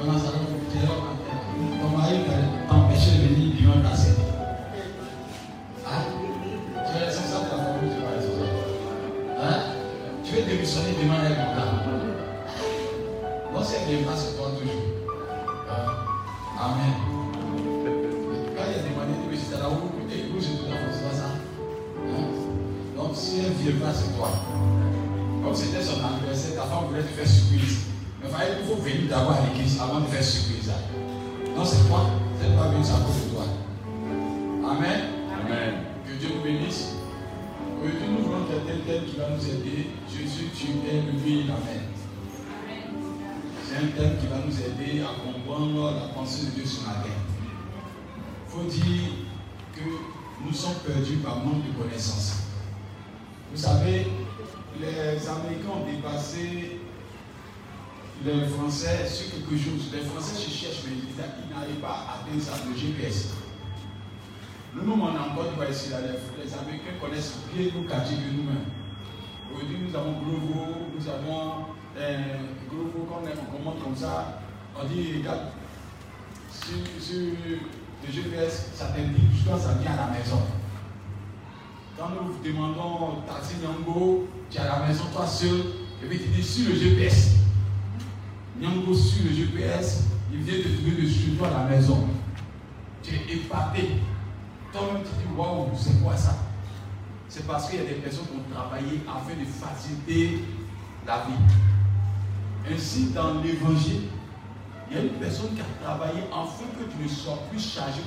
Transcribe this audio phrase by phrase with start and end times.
[0.00, 0.39] 7歳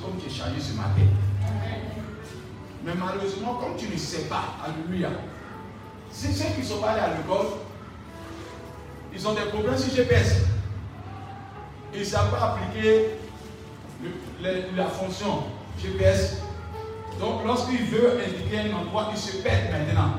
[0.02, 1.06] comme tu es chargé ce matin.
[2.84, 5.08] Mais malheureusement, comme tu ne sais pas, alléluia,
[6.10, 7.46] si ceux qui sont pas allés à l'école,
[9.12, 10.40] ils ont des problèmes sur GPS.
[11.92, 13.10] Ils ne savent pas appliquer
[14.76, 15.44] la fonction
[15.80, 16.38] GPS.
[17.20, 20.14] Donc, lorsqu'ils veulent indiquer un endroit, ils se perdent maintenant.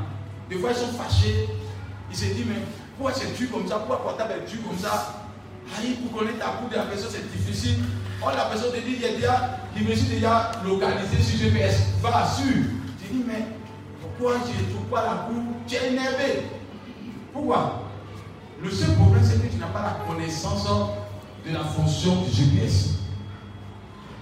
[0.49, 1.49] Des fois, ils sont fâchés.
[2.09, 2.61] Ils se disent, mais
[2.97, 3.79] pourquoi c'est tu comme ça?
[3.79, 5.25] Pourquoi portable est tu comme ça?
[5.77, 7.83] Aïe, pour connaître ta cour de la personne, c'est difficile.
[8.33, 11.87] La personne te dit, il y a déjà, il me suis déjà localisé sur GPS.
[12.01, 12.63] Va sûr.
[12.99, 13.45] Tu dis, mais
[14.01, 15.43] pourquoi je ne trouve pas la cour?
[15.67, 16.43] Tu es énervé.
[17.31, 17.83] Pourquoi?
[18.63, 20.65] Le seul problème, c'est que tu n'as pas la connaissance
[21.45, 22.95] de la fonction du GPS.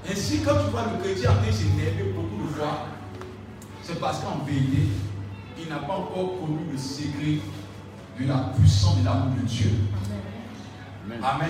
[0.09, 2.87] Ainsi, quand tu vois le chrétien en train de s'énerver beaucoup de fois,
[3.81, 4.89] c'est parce qu'en vérité,
[5.57, 7.39] il n'a pas encore connu le secret
[8.19, 9.71] de la puissance de l'amour de Dieu.
[11.21, 11.47] Amen.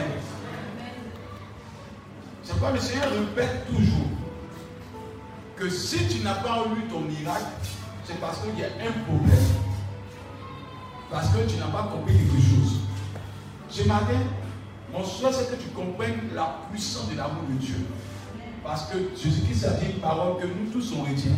[2.44, 4.07] C'est pourquoi le Seigneur répète toujours
[5.56, 7.45] que si tu n'as pas eu ton miracle,
[8.04, 9.45] c'est parce qu'il y a un problème.
[11.10, 12.80] Parce que tu n'as pas compris quelque chose.
[13.69, 14.19] Ce matin,
[14.92, 17.78] mon souhait, c'est que tu comprennes la puissance de l'amour de Dieu.
[18.63, 21.31] Parce que Jésus-Christ a dit une parole que nous tous on retient.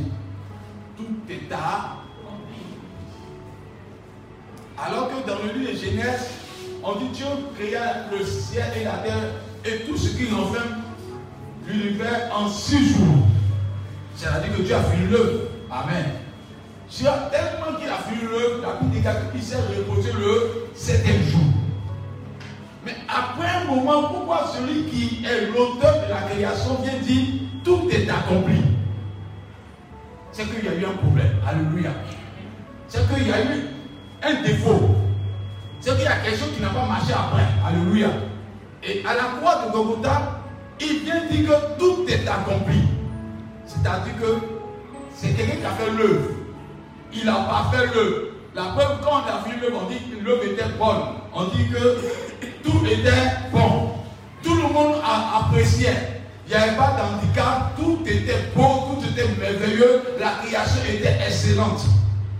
[0.98, 1.98] Tout est à.
[4.78, 6.30] Alors que dans le livre de Genèse,
[6.84, 7.25] on dit Dieu
[7.58, 9.31] créa le ciel et la terre
[9.63, 10.85] et tout ce qui renferme
[11.67, 13.27] l'univers en six jours.
[14.15, 15.50] C'est-à-dire que Dieu a fini l'œuvre.
[15.69, 16.06] Amen.
[16.89, 21.23] Dieu a tellement qu'il a fini l'œuvre, la Bible dit qu'il s'est reposé le septième
[21.23, 21.41] jour.
[22.85, 27.25] Mais après un moment, pourquoi celui qui est l'auteur de la création vient dire
[27.63, 28.62] tout est accompli?
[30.31, 31.35] C'est qu'il y a eu un problème.
[31.47, 31.91] Alléluia.
[32.88, 33.65] C'est qu'il y a eu
[34.21, 34.95] un défaut.
[35.81, 37.45] C'est qu'il y a quelque chose qui n'a pas marché après.
[37.65, 38.09] Alléluia.
[38.83, 40.41] Et à la croix de Golgotha,
[40.90, 42.82] il vient dire que tout est accompli.
[43.66, 44.56] C'est-à-dire que
[45.16, 46.30] c'est quelqu'un qui a fait l'œuvre.
[47.14, 48.28] il n'a pas fait l'œuvre.
[48.54, 51.02] La preuve, quand on a vu l'œuvre, on dit que l'œuvre était bonne.
[51.34, 51.98] On dit que
[52.64, 53.92] tout était bon.
[54.42, 55.90] Tout le monde a apprécié.
[56.48, 61.82] Il n'y avait pas d'handicap, tout était beau, tout était merveilleux, la création était excellente.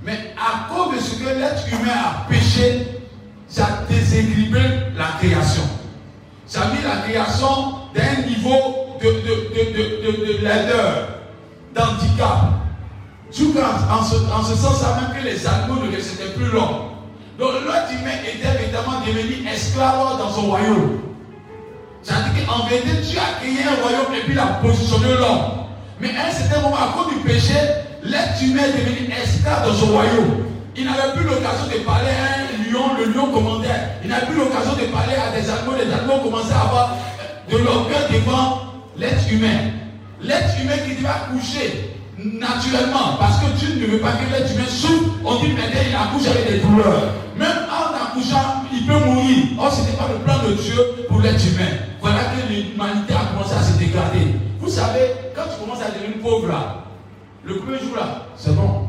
[0.04, 3.02] Mais à cause de ce que l'être humain a péché,
[3.48, 4.62] ça a déséquilibré
[4.96, 5.64] la création.
[6.46, 11.08] Ça a mis la création d'un niveau de, de, de, de, de, de laideur,
[11.74, 12.52] d'handicap.
[13.36, 16.94] Tout en, ce, en ce sens, ça même que les animaux ne restaient plus l'homme.
[17.38, 21.00] Donc l'être humain était évidemment devenu esclave dans son royaume.
[22.02, 25.66] C'est-à-dire qu'en vérité, Dieu a créé un royaume et puis il a positionné l'homme.
[26.00, 27.56] Mais à un certain moment, à cause du péché,
[28.04, 30.46] l'être humain est devenu esclave dans son royaume.
[30.78, 34.00] Il n'avait plus l'occasion de parler à un lion, le lion commandait.
[34.04, 36.96] Il n'avait plus l'occasion de parler à des animaux, les animaux commençaient à avoir
[37.52, 38.62] de l'orgueil devant
[38.98, 39.72] l'être humain.
[40.22, 44.68] L'être humain qui devait accoucher naturellement, parce que Dieu ne veut pas que l'être humain
[44.68, 47.14] souffre, on dit maintenant il accouche avec des douleurs.
[47.38, 49.38] Même en accouchant, il peut mourir.
[49.60, 51.72] Or, ce n'est pas le plan de Dieu pour l'être humain.
[52.00, 54.36] Voilà que l'humanité a commencé à se dégrader.
[54.60, 56.86] Vous savez, quand tu commences à devenir pauvre là,
[57.44, 58.88] le premier jour là, c'est bon.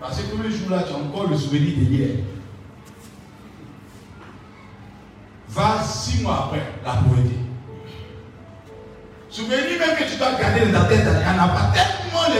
[0.00, 2.08] Parce que le premier jour là, tu as encore le souvenir d'hier.
[5.50, 7.36] Va six mois après la pauvreté.
[9.28, 12.34] Souvenir même que tu dois garder dans ta tête, il n'y en a pas tellement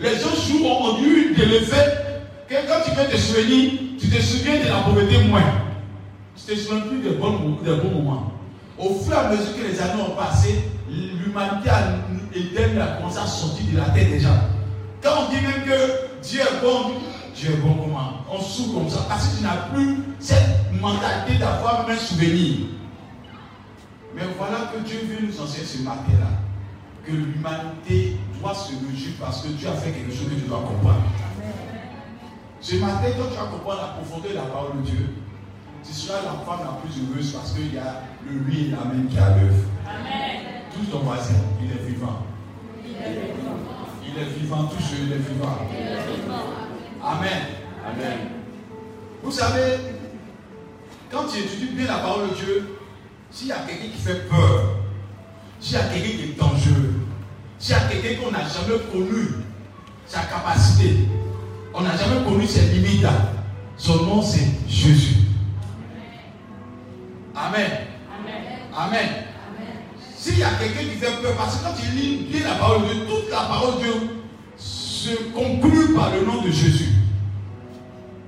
[0.00, 2.04] les, les autres jours ont de l'effet
[2.48, 5.42] que quand tu veux te souvenir, tu te souviens de la pauvreté moins.
[6.36, 8.32] Tu te souviens plus des bons, des bons moments.
[8.78, 13.64] Au fur et à mesure que les années ont passé, l'humanité a commencé à sortir
[13.72, 14.36] de la tête des gens.
[15.02, 16.92] Quand on dit même que Dieu est bon,
[17.34, 19.06] Dieu est bon comment On souffre comme ça.
[19.08, 22.66] Parce que tu n'as plus cette mentalité d'avoir même un souvenir.
[24.14, 26.38] Mais voilà que Dieu veut nous enseigner ce matin-là.
[27.04, 30.60] Que l'humanité doit se réjouir parce que Dieu a fait quelque chose que tu dois
[30.60, 31.02] comprendre.
[32.60, 35.10] Ce matin, quand tu vas comprendre la profondeur de la parole de Dieu,
[35.84, 39.06] tu seras la femme la plus heureuse parce qu'il y a le lui et l'amen
[39.10, 39.64] qui est à l'œuvre.
[40.72, 42.22] Tous ton voisin, il est vivant.
[42.86, 45.58] Il est vivant, tous ceux, il est vivant.
[47.04, 47.42] Amen.
[47.86, 48.18] Amen.
[49.22, 49.76] Vous savez,
[51.10, 52.78] quand tu étudies bien la parole de Dieu,
[53.30, 54.76] s'il y a quelqu'un qui fait peur,
[55.60, 56.94] s'il y a quelqu'un qui est dangereux,
[57.58, 59.28] s'il y a quelqu'un qu'on n'a jamais connu
[60.06, 60.96] sa capacité,
[61.74, 63.06] on n'a jamais connu ses limites,
[63.76, 65.16] son nom c'est Jésus.
[67.34, 67.70] Amen.
[68.74, 69.08] Amen.
[70.16, 72.88] S'il y a quelqu'un qui fait peur, parce que quand tu lis bien la parole
[72.88, 73.92] de Dieu, toute la parole de Dieu
[74.56, 76.93] se conclut par le nom de Jésus.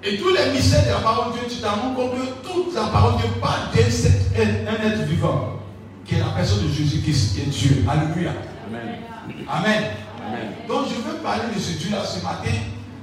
[0.09, 2.73] Et tous les mystères de la parole de Dieu, tu t'en rends compte que toute
[2.77, 5.59] la parole de Dieu parle d'un être vivant,
[6.05, 7.85] qui est la personne de Jésus-Christ, qui est Dieu.
[7.89, 8.31] Alléluia.
[8.69, 9.01] Amen.
[9.49, 9.83] Amen.
[10.25, 10.53] Amen.
[10.69, 12.55] Donc je veux parler de ce Dieu-là ce matin,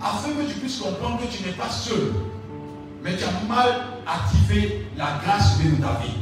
[0.02, 2.14] afin que tu puisses comprendre que tu n'es pas seul,
[3.04, 3.68] mais tu as mal
[4.08, 6.20] activé la grâce de ta vie.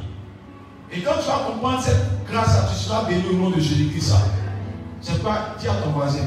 [0.92, 4.16] Et quand tu vas comprendre cette grâce, tu seras béni au nom de Jésus-Christ.
[5.00, 6.26] C'est pas dire à ton voisin,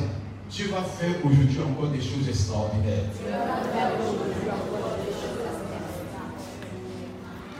[0.54, 3.02] Dieu va faire aujourd'hui encore des choses extraordinaires.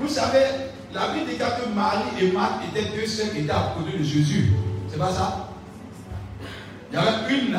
[0.01, 0.45] Vous savez,
[0.93, 4.05] la Bible dit que Marie et Marthe étaient deux sœurs qui étaient à côté de
[4.05, 4.53] Jésus.
[4.89, 5.49] C'est pas ça?
[6.93, 7.59] Il y avait une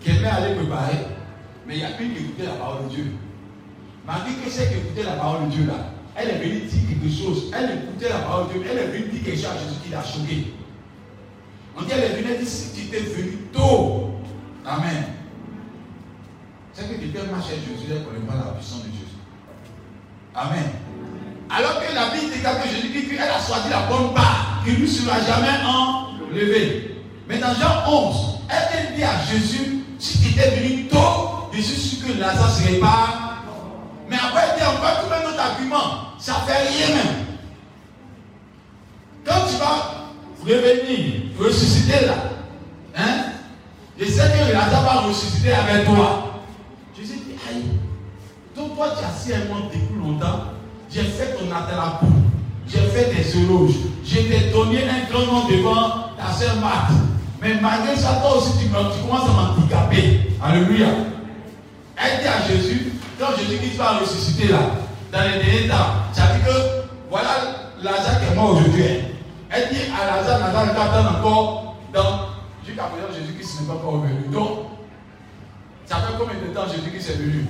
[0.00, 0.98] qui aimait aller préparer,
[1.66, 3.06] mais il y a une qui écoutait la parole de Dieu.
[4.06, 5.94] Marie, que c'est qui écoutait la parole de Dieu là?
[6.14, 7.50] Elle est venue dire quelque chose.
[7.52, 8.62] Elle écoutait la parole de Dieu.
[8.70, 10.54] Elle est venue dire quelque chose à Jésus qui l'a choqué.
[11.76, 14.05] On dit, elle est venue dire si tu étais venu tôt.
[14.66, 15.04] Amen.
[16.72, 19.16] C'est que tu peux marcher Jésus, elle ne connaît pas la puissance de Jésus.
[20.34, 20.70] Amen.
[21.48, 24.72] Alors que la Bible dit que Jésus dit qu'elle a choisi la bonne part, qui
[24.72, 26.96] lui sera jamais enlevée.
[27.28, 31.98] Mais dans Jean 11, elle dit à Jésus, si tu étais venu tôt, je suis
[31.98, 33.38] que Lazare ne serait pas.
[34.10, 36.18] Mais après, elle dit encore tout un autre argument.
[36.18, 37.26] Ça ne fait rien même.
[39.24, 40.06] Quand tu vas
[40.42, 42.14] revenir, ressusciter là,
[42.96, 43.25] hein,
[43.98, 46.42] je sais que Lazare va ressusciter avec toi.
[46.98, 47.64] Jésus dit, aïe,
[48.54, 50.44] donc toi tu as si un monde depuis longtemps,
[50.90, 52.14] j'ai fait ton boue,
[52.68, 56.92] j'ai fait des éloges, je t'ai donné un grand nom devant ta soeur Marthe.
[57.40, 60.30] Mais malgré ça, toi aussi tu, tu commences à m'handicaper.
[60.42, 60.88] Alléluia.
[61.96, 64.58] Elle dit à Jésus, quand Jésus qui va ressusciter là,
[65.12, 65.74] dans les derniers temps,
[66.12, 67.30] ça dit que voilà
[67.82, 68.84] Lazare qui est mort aujourd'hui.
[69.50, 72.25] Elle dit à Lazare, Lazare t'attend encore dans.
[72.66, 74.28] Jusqu'à présent, Jésus-Christ n'est pas encore venu.
[74.32, 74.58] Donc,
[75.84, 77.46] ça fait combien de temps Jésus-Christ est venu?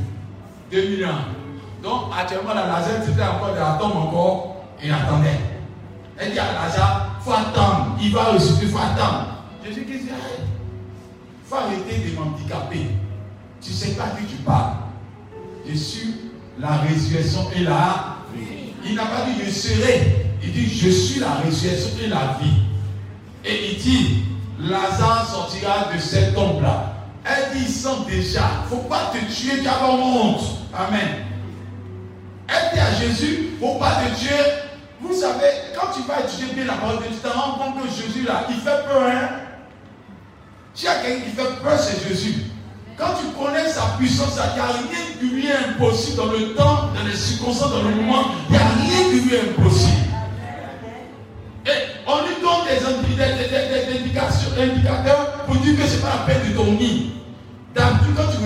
[0.70, 1.08] 2000 ans.
[1.82, 5.40] Donc, actuellement, la Lazare, c'était encore de la tombe encore, il attendait.
[6.18, 9.26] Elle dit à Lazare, faut attendre, il va ressusciter, il faut attendre.
[9.64, 12.86] Jésus-Christ dit, il faut arrêter de m'handicaper.
[13.60, 14.74] Tu ne sais pas qui tu parles.
[15.68, 16.14] Je suis
[16.58, 18.72] la résurrection et la vie.
[18.84, 20.26] Il n'a pas dit je serai.
[20.42, 22.62] Il dit je suis la résurrection et la vie.
[23.44, 24.24] Et il dit
[24.58, 26.92] Lazare sortira de cette tombe-là.
[27.24, 28.42] Elle dit il sent déjà.
[28.62, 30.40] Il ne faut pas te tuer, tu as honte.
[30.74, 31.26] Amen.
[32.48, 34.34] Elle dit à Jésus, il ne faut pas te tuer.
[35.00, 37.82] Vous savez, quand tu vas étudier bien la parole de Dieu, tu te rends compte
[37.82, 39.02] que Jésus là, il fait peur.
[39.02, 39.28] Hein?
[40.88, 42.44] As quelqu'un qui fait peur, c'est Jésus.
[42.96, 46.54] Quand tu connais sa puissance, il n'y a rien qui lui est impossible dans le
[46.54, 48.24] temps, dans les circonstances, dans le moment.
[48.48, 50.05] Il n'y a rien qui lui est impossible.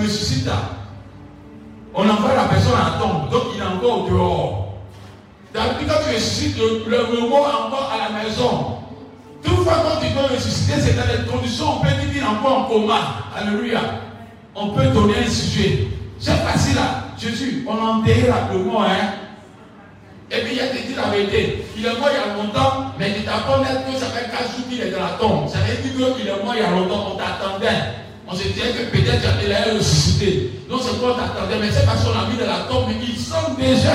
[0.01, 0.49] Ressuscites,
[1.93, 4.73] on envoie la personne à la tombe, donc il est encore dehors.
[5.53, 8.77] D'habitude, quand tu ressuscites, le, est encore à la maison.
[9.43, 12.59] Toutefois, quand tu peux ressusciter, c'est dans les conditions, on peut dire qu'il est encore
[12.59, 12.99] en coma.
[13.35, 13.81] Alléluia.
[14.55, 15.87] On peut donner un sujet.
[16.19, 17.03] C'est facile là.
[17.17, 19.13] Jésus, on a enterré la mort, hein.
[20.31, 21.65] Et puis il a dit la vérité.
[21.75, 24.43] Il est mort il y a longtemps, mais il t'a pas que ça fait 4
[24.55, 25.47] jours qu'il est dans la tombe.
[25.49, 28.01] Ça veut dire qu'il est mort il y a longtemps, on t'attendait.
[28.31, 30.51] On se disait que peut-être il allait ressusciter.
[30.69, 33.19] Non, c'est quoi on t'attendait, mais c'est parce qu'on a mis dans la tombe, ils
[33.19, 33.91] sont déjà.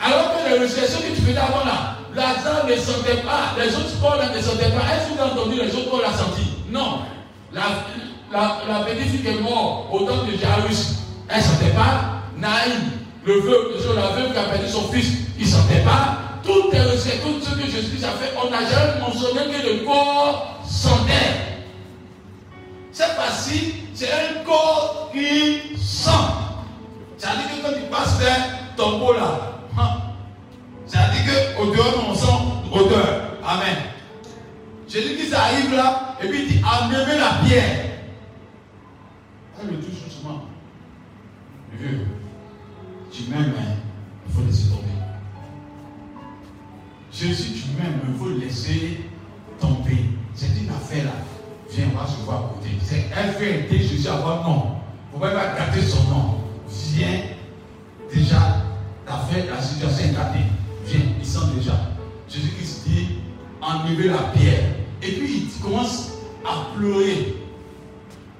[0.00, 4.00] Alors que les résurrections que tu faisais avant là, Lazare ne sentait pas, les autres
[4.00, 4.96] corps ne sentaient pas.
[4.96, 7.00] Est-ce que vous avez entendu les autres corps l'a senti Non.
[7.52, 7.84] La,
[8.32, 10.94] la, la qui est morte au temps de Jairus,
[11.28, 12.22] elle ne sentait pas.
[12.38, 12.92] Naïm,
[13.26, 16.18] le veuve, la veuve qui a perdu son fils, il ne sentait pas.
[16.42, 20.60] Tout, est, tout ce que Jésus a fait, on n'a jamais mentionné que le corps
[20.66, 21.53] sentait.
[22.94, 26.10] C'est facile, c'est un corps qui sent.
[27.18, 29.98] C'est-à-dire que quand tu passes vers ton beau là, hein,
[30.86, 32.26] c'est-à-dire qu'au dehors, on sent
[32.70, 33.36] odeur.
[33.44, 33.76] Amen.
[34.88, 37.84] Jésus qui arrive là, et puis il dit, enlevez la pierre.
[39.60, 40.44] Elle le touche doucement.
[41.72, 42.06] Vieux,
[43.10, 43.74] tu m'aimes, hein?
[44.28, 44.82] il faut laisser tomber.
[47.10, 49.00] Jésus, tu m'aimes, il faut laisser
[49.60, 50.04] tomber.
[50.32, 51.33] C'est une affaire là.
[51.76, 52.70] Viens, on va se voir à côté.
[53.16, 54.76] Elle fait aider Jésus à avoir non.
[55.12, 56.34] Il ne faut pas gâter son nom.
[56.68, 57.20] Viens,
[58.12, 58.36] déjà,
[59.06, 60.44] l'affaire, la situation est gâtée.
[60.86, 61.72] Viens, il sent déjà.
[62.28, 63.08] Jésus-Christ dit,
[63.60, 64.62] enlevez la pierre.
[65.02, 66.12] Et puis il commence
[66.44, 67.34] à pleurer.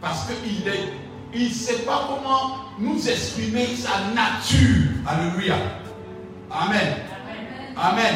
[0.00, 0.92] Parce qu'il est,
[1.34, 4.92] il ne sait pas comment nous exprimer sa nature.
[5.06, 5.56] Alléluia.
[6.50, 6.94] Amen.
[7.76, 8.14] Amen.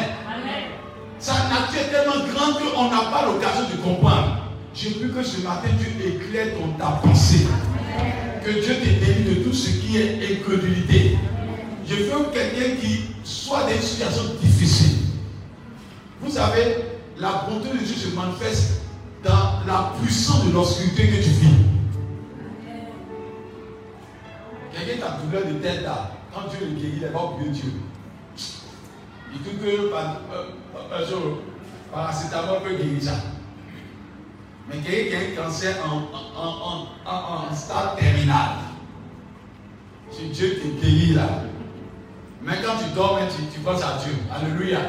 [1.19, 4.48] Sa nature est tellement grande qu'on n'a pas l'occasion de comprendre.
[4.81, 7.45] Je prie que ce matin, Dieu éclaire ton ta pensée.
[8.45, 11.17] Que Dieu te délivre de tout ce qui est incrédulité.
[11.85, 14.99] Je veux quelqu'un qui soit dans une situation difficile.
[16.21, 16.77] Vous savez,
[17.17, 18.83] la bonté de Dieu se manifeste
[19.21, 21.55] dans la puissance de l'obscurité que tu vis.
[24.71, 26.11] Quelqu'un t'a douleur de tête là.
[26.33, 27.73] Quand Dieu le guérit, il n'est pas oublié Dieu.
[29.33, 31.39] Il dit que par, euh, un jour,
[31.91, 33.15] paracétamol peut guérir ça.
[34.69, 35.97] Mais quelqu'un qui a un cancer en,
[36.39, 38.49] en, en, en stade terminal,
[40.11, 41.27] si Dieu te guérit là,
[42.43, 44.15] mais quand tu dors, tu, tu penses à Dieu.
[44.33, 44.79] Alléluia.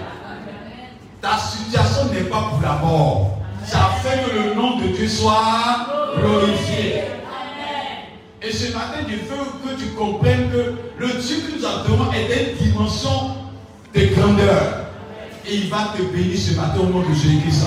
[1.20, 3.38] Ta situation n'est pas pour la mort.
[3.64, 5.42] Ça fait que le nom de Dieu soit
[6.16, 7.02] glorifié.
[8.42, 9.44] Et ce matin, je veux
[9.76, 13.34] que tu comprennes que le Dieu que nous adorons est d'une dimension
[13.94, 14.86] de grandeur.
[15.46, 17.66] Et il va te bénir ce matin au nom de Jésus-Christ.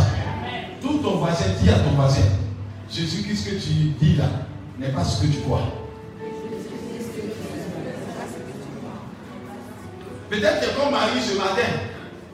[0.84, 2.28] Tout ton voisin, dis à ton voisin,
[2.92, 3.70] Jésus-Christ que tu
[4.02, 4.26] dis là
[4.78, 5.62] n'est pas ce que tu crois.
[10.30, 11.70] Peut-être que comme Marie ce matin,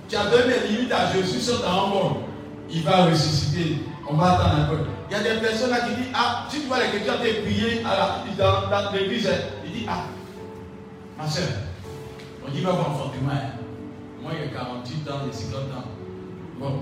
[0.08, 2.24] tu as donné des limites à Jésus sur ta mort.
[2.72, 3.84] Il va ressusciter.
[4.10, 4.78] On va attendre un peu.
[5.12, 7.84] Il y a des personnes là qui disent Ah, tu vois les chrétiens te prier
[7.86, 9.32] à la, dans, l'église, hein,
[9.64, 10.06] il dit Ah,
[11.18, 11.50] ma soeur,
[12.48, 13.32] on dit va voir enfantement.
[13.32, 13.60] Hein.
[14.24, 16.09] Moi, il y a 48 ans, il y a 50 ans.
[16.60, 16.82] Bon,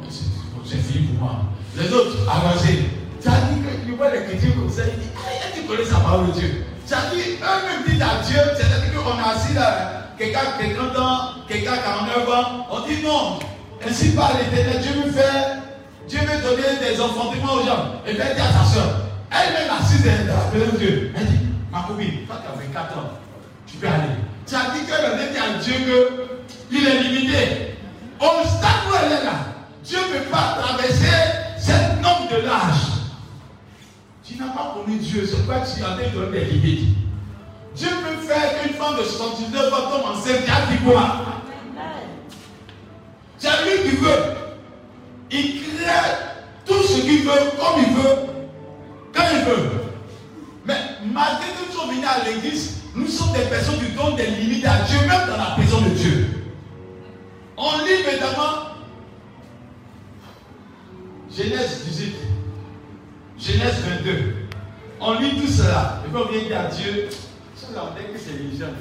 [0.66, 1.42] c'est fini pour moi.
[1.78, 2.90] Les autres, avancés.
[3.22, 5.86] Tu as dit que tu vois les chrétiens comme ça, il dit Ah, tu connais
[5.86, 6.66] sa parole de Dieu.
[6.88, 10.98] Tu as dit eux-mêmes disent à Dieu, c'est-à-dire qu'on a assis là quelqu'un de 30
[10.98, 13.40] ans, quelqu'un de 49 ans, on dit non.
[13.88, 15.58] Ainsi par l'éternel, Dieu veut faire,
[16.08, 18.02] Dieu veut donner des enfantements aux gens.
[18.08, 21.12] Et bien, dit à ta soeur, elle-même assise dans la de Dieu.
[21.16, 23.12] Elle dit, ma copine, toi tu as 24 ans,
[23.68, 24.18] tu peux aller.
[24.48, 26.30] Tu as dit qu'elle a dit à Dieu
[26.70, 27.76] qu'il est limité.
[28.20, 29.57] Au stade où elle est là,
[29.88, 31.16] Dieu ne peut pas traverser
[31.58, 33.06] cette norme de l'âge.
[34.24, 36.98] Tu n'as pas connu Dieu, c'est quoi tu as donné des limites.
[37.74, 40.42] Dieu peut faire qu'une femme de 79 ans tombe enceinte,
[40.72, 41.16] il quoi
[43.38, 44.24] C'est lui qui veut.
[45.32, 45.86] Il crée
[46.66, 48.28] tout ce qu'il veut, comme il veut.
[51.14, 54.66] malgré que nous sommes venus à l'église, nous sommes des personnes qui donnent des limites
[54.66, 56.28] à Dieu, même dans la prison de Dieu.
[57.56, 58.67] On lit évidemment
[61.38, 62.16] Genèse 18,
[63.40, 64.34] Genèse 22.
[65.00, 66.02] On lit tout cela.
[66.04, 67.10] Et puis on vient dire à Dieu,
[67.76, 68.72] là, on dit que c'est gens.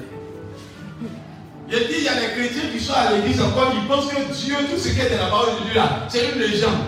[1.69, 4.33] Il dit, il y a des chrétiens qui sont à l'église encore, ils pensent que
[4.33, 6.79] Dieu, tout ce qui est dans la parole de Dieu là, c'est une légende.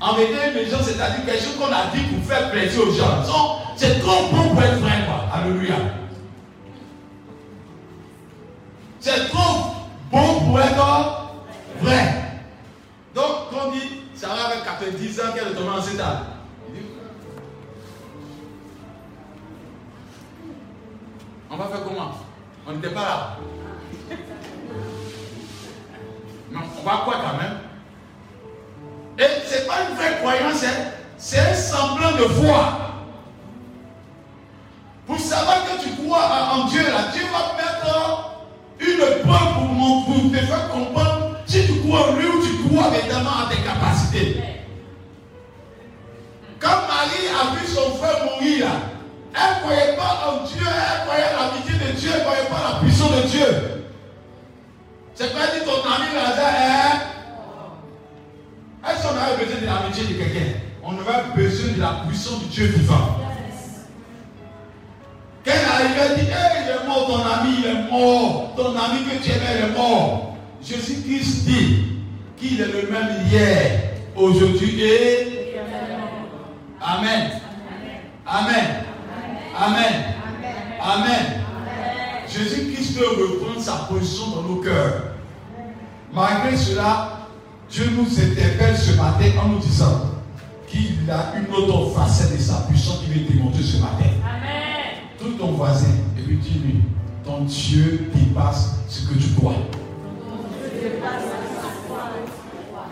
[0.00, 3.22] En vérité, une légende, c'est-à-dire quelque chose qu'on a dit pour faire plaisir aux gens.
[3.76, 5.24] C'est trop bon pour être vrai, quoi.
[5.32, 5.76] Alléluia.
[9.00, 9.70] C'est trop
[10.10, 11.30] bon pour être
[11.80, 12.42] vrai.
[13.14, 16.00] Donc, quand on dit, Sarah avait 90 ans qu'elle est tombée enceinte.
[16.68, 16.86] Il dit,
[21.50, 22.12] On va faire comment?
[22.66, 23.36] On n'était pas là.
[26.50, 27.58] Non, on va quoi quand même
[29.18, 30.90] Et c'est pas une vraie croyance, hein.
[31.18, 32.78] c'est un semblant de foi.
[35.06, 38.36] Pour savoir que tu crois en Dieu, là, Dieu va mettre
[38.80, 42.90] une preuve pour, pour te faire comprendre si tu crois en lui ou tu crois
[42.98, 43.85] évidemment à tes capacités.
[46.58, 48.66] Quand Marie a vu son frère mourir,
[49.34, 52.72] elle ne croyait pas en Dieu, elle croyait l'amitié de Dieu, elle ne croyait pas
[52.72, 53.50] la puissance de Dieu.
[55.14, 57.16] C'est pas dit ton ami Lazare est.
[58.88, 60.50] Est-ce qu'on avait besoin de l'amitié de quelqu'un?
[60.82, 63.18] On avait besoin de la puissance du Dieu vivant.
[65.44, 68.54] Quand elle arrivait, elle dit il est mort, ton ami, il est mort.
[68.56, 70.36] Ton ami que tu aimais, il est mort.
[70.62, 71.86] Jésus-Christ dit
[72.36, 73.85] qu'il est le même hier,
[74.16, 75.56] aujourd'hui et.
[76.80, 77.30] Amen.
[78.26, 78.84] Amen.
[79.58, 80.04] Amen.
[80.80, 81.26] Amen.
[82.28, 85.14] Jésus-Christ veut reprendre sa position dans nos cœurs.
[86.12, 87.28] Malgré cela,
[87.70, 90.02] Dieu nous interpelle ce matin en nous disant
[90.68, 94.10] qu'il a une autre facette de sa puissance qui veut démontrer ce matin.
[95.18, 96.82] Tout ton voisin et puis dis-lui,
[97.24, 99.54] ton Dieu dépasse ce que tu crois.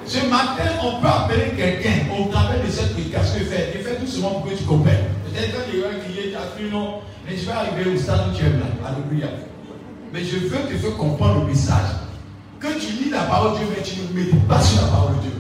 [0.07, 3.99] Ce matin, on peut appeler quelqu'un au travers de cette prédication et faire, et faire
[3.99, 5.07] tout seulement pour que tu comprennes.
[5.25, 8.21] Peut-être quand il va crier, tu as cru non, mais tu vas arriver au stade
[8.31, 8.67] où tu es là.
[8.87, 9.29] Alléluia.
[10.13, 11.89] Mais je veux te faire comprendre le message.
[12.61, 15.17] Que tu lis la parole de Dieu, mais tu ne médites pas sur la parole
[15.17, 15.33] de Dieu.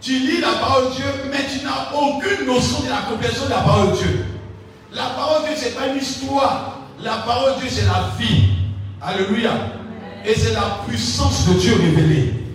[0.00, 3.50] Tu lis la parole de Dieu, mais tu n'as aucune notion de la compréhension de
[3.50, 4.24] la parole de Dieu.
[4.92, 6.80] La parole de Dieu, ce n'est pas une histoire.
[7.02, 8.48] La parole de Dieu, c'est la vie.
[9.02, 9.52] Alléluia.
[10.24, 12.45] Et c'est la puissance de Dieu révélée.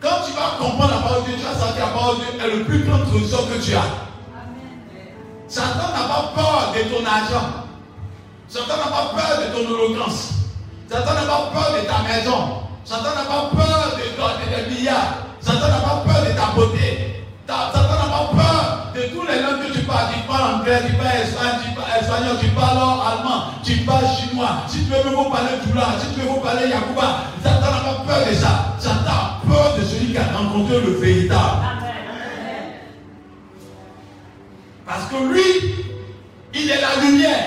[0.00, 2.20] Quand tu vas comprendre la parole de Dieu, tu vas sentir que la parole de
[2.22, 3.90] Dieu est le plus grand trésor que tu as.
[5.48, 7.46] Satan n'a pas peur de ton argent.
[8.48, 10.30] Satan n'a pas peur de ton éloquence.
[10.88, 12.62] Satan n'a pas peur de ta maison.
[12.84, 15.14] Satan n'a pas peur de, ton- de tes milliards.
[15.40, 17.24] Satan n'a pas peur de ta beauté.
[17.46, 20.08] Ta- Satan n'a pas peur de tous les langues que tu parles.
[20.14, 24.62] Tu parles anglais, tu parles espagnol, tu parles, espagnol, tu parles allemand, tu parles chinois.
[24.68, 28.04] Si tu veux vous parler Doula, si tu veux vous parler Yakuba, Satan n'a pas
[28.06, 28.76] peur de ça.
[28.78, 31.66] Satan peur de celui qui a rencontré le véritable.
[34.86, 35.74] Parce que lui,
[36.54, 37.44] il est la lumière.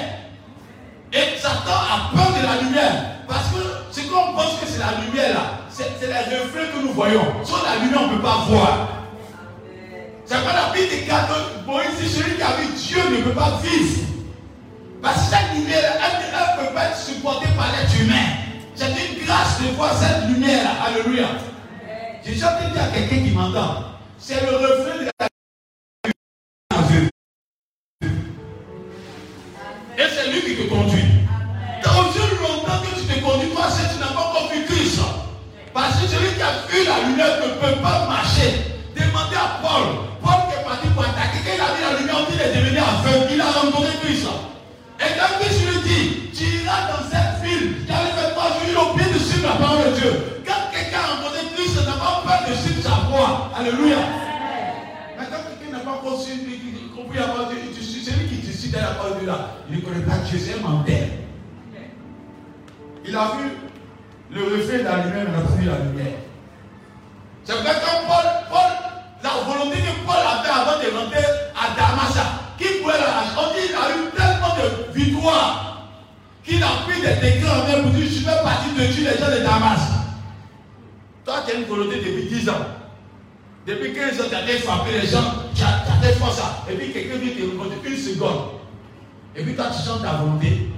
[1.13, 3.05] Et Satan a peur de la lumière.
[3.27, 3.61] Parce que
[3.91, 7.25] ce qu'on pense que c'est la lumière là, c'est c'est les reflets que nous voyons.
[7.43, 8.87] Sans la lumière, on ne peut pas voir.
[10.25, 13.31] C'est pas la Bible déclare que Moïse, dit, celui qui a vu Dieu ne peut
[13.37, 14.01] pas vivre.
[15.01, 18.37] Parce que cette lumière, elle ne peut pas être supportée par l'être humain.
[18.75, 20.71] C'est une grâce de voir cette lumière là.
[20.87, 21.27] Alléluia.
[22.23, 23.83] J'ai déjà dit à quelqu'un qui m'entend.
[24.19, 25.27] C'est le reflet de la.
[29.97, 31.03] Et c'est lui qui te conduit.
[31.83, 34.99] Dans Dieu longtemps que tu te conduis, toi, c'est tu n'as pas encore vu Christ.
[35.73, 38.69] Parce que celui qui a vu la lumière ne peut pas marcher.
[38.95, 40.05] Demandez à Paul.
[40.21, 41.39] Paul qui est parti pour attaquer.
[41.43, 43.33] Quand il a vu la lumière, il est devenu aveugle.
[43.33, 44.27] Il a rencontré Christ.
[44.99, 48.69] Et quand Christ lui dit, tu iras dans cette ville, qui avait fait trois jours,
[48.69, 50.40] il a oublié de suivre la parole de Dieu.
[53.61, 53.97] Alléluia.
[55.19, 56.57] Mais quand quelqu'un n'a pas encore suivi,
[56.95, 59.81] compris la parole de suis celui qui décide de la parole de là, il ne
[59.81, 60.97] connaît pas Dieu, c'est un menteur.
[63.05, 63.51] Il a vu
[64.31, 66.17] le reflet de la lumière, il pas vu la lumière.
[67.43, 68.71] C'est vrai que Paul, Paul,
[69.21, 72.17] la volonté que Paul avait avant de rentrer à Damas,
[72.57, 75.87] qui pouvait la On dit qu'il a eu tellement de victoires
[76.43, 79.19] qu'il a pris des décrets en main pour dire Je fais partie de Dieu, les
[79.19, 79.81] gens de Damas.
[81.25, 82.80] Toi, tu as une volonté depuis 10 ans.
[83.67, 86.65] Depuis 15 ans, tu as frappé les gens, tu as, as fait ça.
[86.69, 88.41] Et puis quelqu'un vient te rencontrer une seconde.
[89.35, 90.71] Et puis toi, tu chantes ta volonté.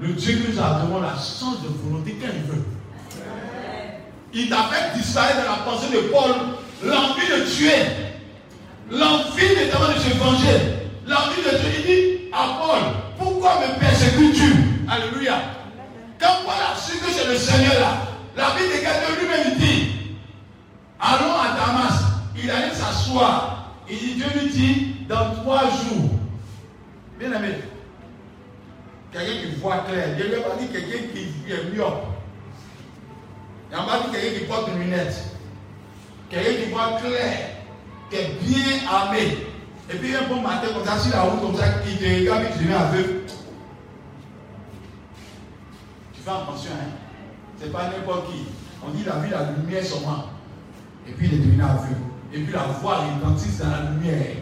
[0.00, 2.64] Le Dieu nous a donné la chance de volonté quand veut.
[4.34, 6.32] Il t'a fait disparaître dans la pensée de Paul
[6.84, 7.86] l'envie de tuer,
[8.90, 10.58] l'envie notamment de se venger,
[11.06, 12.80] l'envie de Dieu, il dit à Paul,
[13.18, 14.54] pourquoi me persécutes-tu?
[14.90, 15.34] Alléluia.
[16.18, 17.96] Quand Paul a su que c'est le Seigneur là,
[18.36, 19.71] la vie de quelqu'un lui-même dit.
[22.42, 23.72] Il allait s'asseoir.
[23.88, 26.10] Dit, Dieu lui dit, dans trois jours.
[27.18, 27.54] Bien aimé,
[29.12, 30.16] quelqu'un qui voit clair.
[30.16, 32.04] Dieu a pas dit quelqu'un qui est myope.
[33.70, 35.24] Il n'a pas dit quelqu'un qui porte une lunette.
[36.30, 37.38] Quelqu'un qui voit clair,
[38.10, 39.38] qui est bien armé.
[39.90, 42.44] Et puis un bon matin comme ça, sur la route comme ça, il te regarde
[42.44, 43.20] et tu deviens aveugle.
[46.14, 46.90] Tu fais attention, hein.
[47.60, 48.46] C'est pas n'importe qui.
[48.84, 50.24] On dit la vie, la lumière seulement.
[51.06, 52.11] Et puis il est devenu aveugle.
[52.34, 54.36] Et puis la voix retentisse dans la lumière.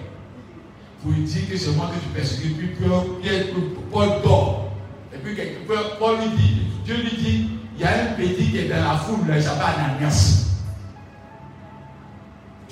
[1.03, 2.57] Pour lui dire que c'est moi que tu persécutes.
[2.57, 2.77] Puis
[3.91, 4.73] Paul dort.
[5.13, 5.37] Et puis
[5.99, 8.99] Paul lui dit, Dieu lui dit, il y a un petit qui est dans la
[8.99, 10.47] foule, là, il s'appelle Ananias.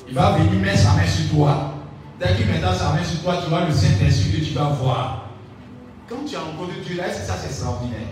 [0.06, 1.74] Il va venir mettre sa main sur toi.
[2.18, 5.28] Dès qu'il mettra sa main sur toi, tu vois le Saint-Esprit que tu vas voir.
[6.08, 8.08] Quand tu as rencontré Dieu, là, ça c'est extraordinaire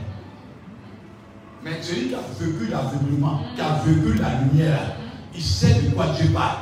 [1.65, 4.97] Mais celui qui a vécu l'aveuglement, qui a vécu la lumière,
[5.35, 6.57] il sait de quoi Dieu parle.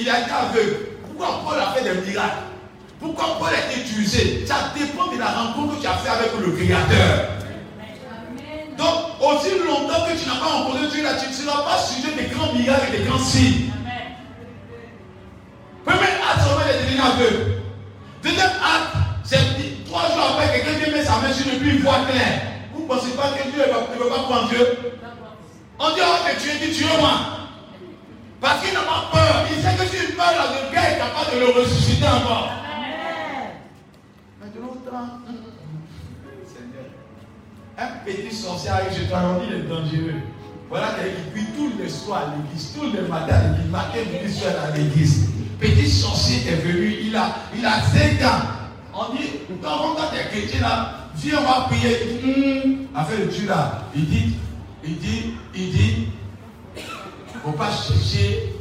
[0.00, 0.76] Il a été aveugle.
[1.04, 2.36] Pourquoi Paul a fait des miracles?
[3.00, 4.46] Pourquoi Paul a été utilisé?
[4.46, 7.30] Ça dépend de la rencontre que tu as fait avec le Créateur.
[8.76, 12.32] Donc, aussi longtemps que tu n'as pas rencontré Dieu, tu ne seras pas sujet des
[12.32, 13.72] grands miracles et des grands signes.
[15.84, 17.62] Premier acte, on est devenu aveugle.
[18.22, 21.82] Deuxième acte, c'est trois jours après, quelqu'un vient mettre sa main sur lui, puis il
[21.82, 22.42] voit clair.
[22.72, 24.78] Vous ne pensez pas que Dieu ne veut pas prendre Dieu?
[25.80, 27.37] On dit, oh, que tu es dit, tu es moi.
[28.40, 29.46] Parce qu'il n'a pas peur.
[29.50, 32.50] Il sait que si il meurt là, le gars est capable de le ressusciter encore.
[34.40, 35.08] Mais de l'autre temps,
[36.46, 36.86] Seigneur,
[37.76, 40.20] un petit sorcier arrive chez toi, on dit, il est dangereux.
[40.68, 44.52] Voilà quelqu'un qui tous les soirs à l'église, tous les matins, il marquait du soir
[44.64, 45.28] à l'église.
[45.58, 48.42] Petit sorcier est venu, il a, il a 5 ans.
[48.94, 49.30] On dit,
[49.62, 52.20] quand des chrétiens là, viens, on va prier.
[52.22, 53.82] Dit, hum, affaire de Dieu là.
[53.94, 54.34] Il dit,
[54.84, 56.07] il dit, il dit,
[57.48, 58.52] faut pas chercher,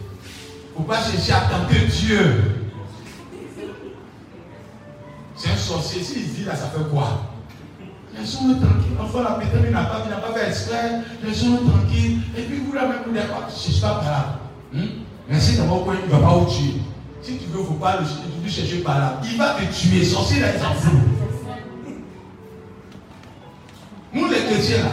[0.75, 2.43] faut pas chercher à tenter Dieu.
[5.35, 7.33] C'est un sorcier, s'il vit là, ça fait quoi?
[8.17, 8.97] Laissons-le tranquille.
[8.99, 11.01] Enfin, la pétale, il n'a pas, n'a pas fait exprès.
[11.23, 12.19] Laissons-le tranquille.
[12.35, 14.39] Et puis, vous là même, vous n'êtes pas, je ne pas par là.
[14.73, 14.87] Hum?
[15.29, 16.81] Merci d'avoir quoi, il ne va pas vous tuer.
[17.21, 18.05] Si tu veux, il pas le,
[18.43, 19.21] le chercher par là.
[19.23, 20.03] Il va te tuer.
[20.03, 20.93] Sorcier, là, il s'en fout.
[24.13, 24.91] Nous, les chrétiens, là,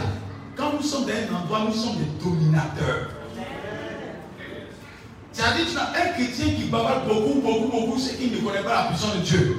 [0.55, 3.14] quand nous sommes dans un endroit, nous sommes des dominateurs.
[5.35, 8.83] C'est-à-dire, tu as un chrétien qui bavarde beaucoup, beaucoup, beaucoup, c'est qu'il ne connaît pas
[8.83, 9.57] la puissance de Dieu.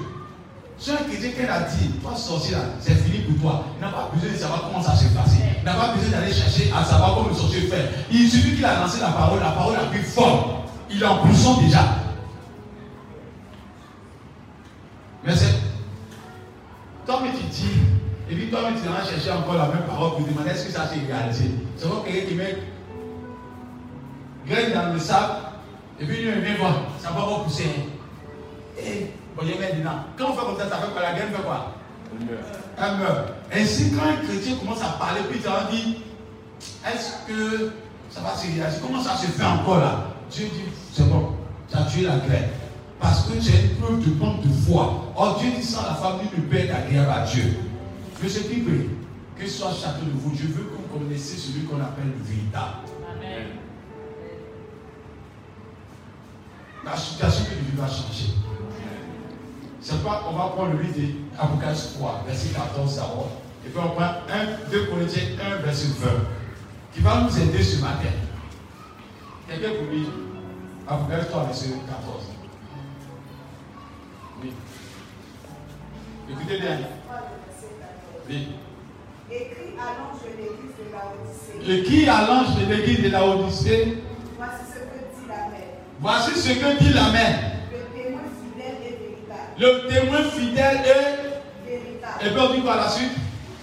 [0.79, 3.65] C'est un chrétien qu'elle a dit, toi sorcier là, c'est fini pour toi.
[3.77, 5.37] Il n'a pas besoin de savoir comment ça s'est passé.
[5.59, 7.91] Il n'a pas besoin d'aller chercher à savoir comment le sorcier fait.
[8.11, 10.62] Il suffit qu'il a lancé la parole, la parole a pris forme.
[10.89, 11.85] Il est en puissance déjà.
[15.27, 15.57] Mais c'est.
[17.05, 17.69] Toi-même tu dis,
[18.31, 20.89] et puis toi-même tu vas chercher encore la même parole pour demander est-ce que ça
[20.89, 21.51] s'est réalisé.
[21.77, 22.57] C'est comme quelqu'un qui met
[24.49, 25.46] graine dans le sable,
[26.01, 27.71] et puis il vient voir, ça va pas pousser.
[28.79, 29.91] Et bon, il dedans.
[30.17, 31.03] Quand on fait comme ça, ça fait quoi?
[31.03, 31.75] La graine fait quoi?
[32.13, 32.43] Elle meurt.
[32.79, 33.33] Elle meurt.
[33.55, 35.97] Ainsi, quand un chrétien commence à parler, puis tu vas dire,
[36.87, 37.73] est-ce que
[38.11, 38.81] ça va se réaliser?
[38.83, 41.33] Comment ça se fait encore là Dieu dit, c'est bon,
[41.71, 42.49] tu as tué la graine.
[43.01, 45.13] Parce que tu as une preuve de manque de foi.
[45.17, 47.59] Or, Dieu dit sans la famille ne peut être agréable à Dieu.
[48.23, 48.91] Je sais qui prie,
[49.39, 52.96] que soit chacun de vous, je veux que vous connaissiez celui qu'on appelle le véritable.
[56.87, 58.33] La situation que tu va changer.
[59.81, 63.31] C'est pas, on va prendre le livre d'Apocalypse 3, verset 14 d'abord.
[63.64, 65.22] Et puis on prend 1, 2 Corinthiens
[65.61, 66.11] 1, verset 20,
[66.94, 68.09] qui va nous aider ce matin.
[69.49, 70.07] Quelqu'un pour lui,
[70.88, 72.25] Apocalypse 3, verset 14.
[74.42, 74.53] Oui.
[76.31, 76.79] Écoutez bien.
[78.29, 78.49] Oui.
[79.31, 81.72] Écrit à l'ange de l'église de Laodicée.
[81.72, 83.99] Et qui à l'ange de l'église de la Odyssée
[84.37, 85.86] Voici ce que dit la mère.
[86.01, 87.39] Voici ce que dit la mère.
[87.73, 89.53] Le témoin fidèle et véritable.
[89.59, 91.71] Le témoin fidèle est.
[91.71, 92.25] Véritable.
[92.25, 93.13] Et puis on dit quoi à la suite?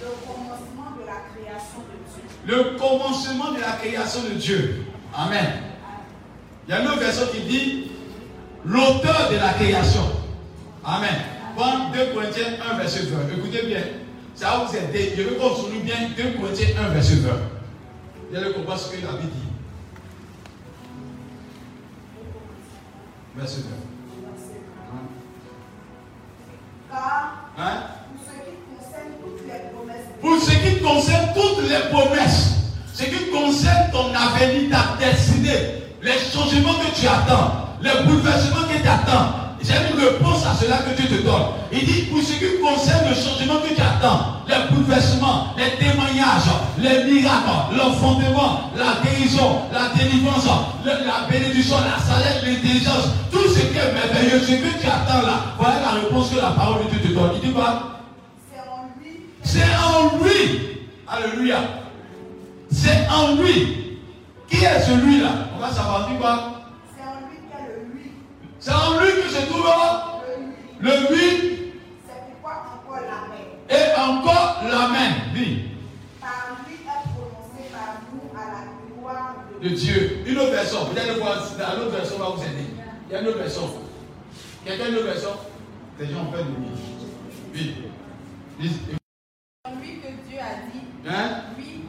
[0.02, 2.24] Le commencement de la création de Dieu.
[2.46, 4.86] Le commencement de la création de Dieu.
[5.16, 5.46] Amen.
[6.68, 7.92] Il y a une autre version qui dit
[8.66, 10.04] l'auteur de la création.
[10.84, 11.16] Amen.
[11.56, 13.38] Bon, 2 Corinthiens 1, verset 20.
[13.38, 13.82] Écoutez bien.
[14.34, 15.14] Ça va vous aider.
[15.16, 17.30] Je veux qu'on souligne bien 2 Corinthiens 1, verset 20.
[18.32, 19.43] Vous allez comprendre ce que la Bible dit.
[23.36, 23.70] Verset 20.
[26.92, 27.84] Car Hein?
[28.20, 32.54] pour ce qui concerne toutes les Pour ce qui concerne toutes les promesses, promesses,
[32.94, 38.82] ce qui concerne ton avenir, ta destinée, les changements que tu attends, les bouleversements que
[38.82, 41.44] tu attends, C'est une réponse à cela que Dieu te donne.
[41.72, 46.52] Il dit, pour ce qui concerne le changement que tu attends, les bouleversements, les témoignages,
[46.78, 50.46] les miracles, l'enfantement, la guérison, la délivrance,
[50.86, 55.56] la bénédiction, la sagesse, l'intelligence, tout ce qui est merveilleux, ce que tu attends là,
[55.58, 57.32] voilà la réponse que la parole de Dieu te donne.
[57.36, 58.02] Il dit quoi?
[58.52, 59.22] C'est en lui.
[59.44, 60.80] C'est en lui.
[61.08, 61.60] Alléluia.
[62.70, 64.00] C'est en lui.
[64.50, 68.12] Qui est celui-là On va savoir dit quoi C'est en lui qu'est le lui.
[68.64, 69.66] C'est en lui que se trouve
[70.82, 71.00] Le lui.
[71.10, 71.74] le lui
[72.08, 73.44] C'est pourquoi encore la main.
[73.70, 75.10] et encore la main.
[75.36, 75.64] Dis.
[76.22, 80.24] Par lui est prononcé par nous à la gloire de Dieu.
[80.26, 80.86] Une autre version.
[80.86, 82.68] Vous allez voir, dans l'autre version va vous aider.
[83.10, 83.64] Il y a une autre version.
[84.64, 85.30] Quelqu'un a une autre version?
[86.00, 87.76] Les gens ont peur de lui.
[88.62, 88.70] Oui.
[89.82, 91.42] Lui que Dieu a dit, Hein?
[91.58, 91.82] oui,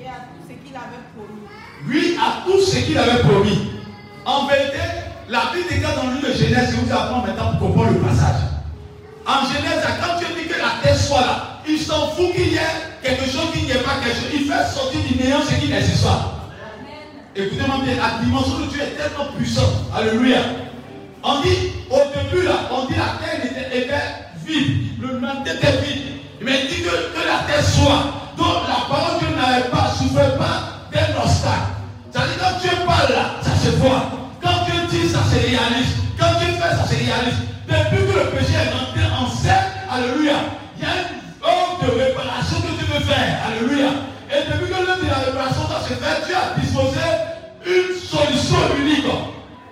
[0.00, 1.46] et à tout ce qu'il avait promis.
[1.86, 3.70] Oui, à tout ce qu'il avait promis.
[4.26, 4.78] En vérité,
[5.30, 8.00] la Bible déclare dans le livre de Genèse, je vous apprends maintenant pour comprendre le
[8.00, 8.42] passage.
[9.24, 12.56] En Genèse, quand Dieu dit que la terre soit là, il s'en fout qu'il y
[12.56, 14.30] ait quelque chose qu'il n'y ait pas quelque chose.
[14.34, 16.50] Il fait sortir du néant ce qui n'existe pas.
[17.36, 19.86] Écoutez-moi bien, la dimension de Dieu est tellement puissante.
[19.94, 20.40] Alléluia.
[21.22, 23.94] On dit, au début là, on dit la terre était, était
[24.44, 25.00] vide.
[25.00, 26.02] Le monde était vide.
[26.40, 28.02] Mais il dit que, que la terre soit.
[28.36, 31.70] Donc la parole de Dieu n'avait pas, souffert pas d'un obstacle.
[32.10, 34.19] C'est-à-dire quand Dieu parle là, ça se voit.
[35.08, 35.96] Ça se réalise.
[36.18, 37.40] Quand Dieu fait, ça se réalise.
[37.66, 40.36] Depuis que le péché est rentré en scène, alléluia,
[40.76, 43.38] il y a une œuvre de réparation que Dieu veut faire.
[43.46, 43.88] Alléluia.
[44.30, 47.00] Et depuis que l'œuvre de la réparation doit se faire, Dieu a disposé
[47.66, 49.06] une solution unique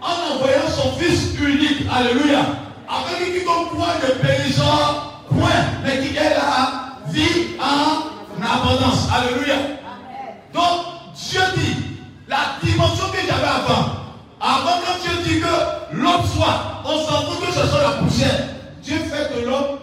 [0.01, 2.41] en envoyant son Fils unique, alléluia,
[2.89, 8.09] avec qui quiconque croit ne périssant point, mais qui est la vie en
[8.43, 9.57] abondance, alléluia.
[10.53, 11.77] Donc, Dieu dit,
[12.29, 14.08] la dimension que j'avais avant,
[14.41, 18.49] avant quand Dieu dit que l'homme soit, on s'en fout que ce soit la poussière.
[18.83, 19.79] Dieu fait que l'homme,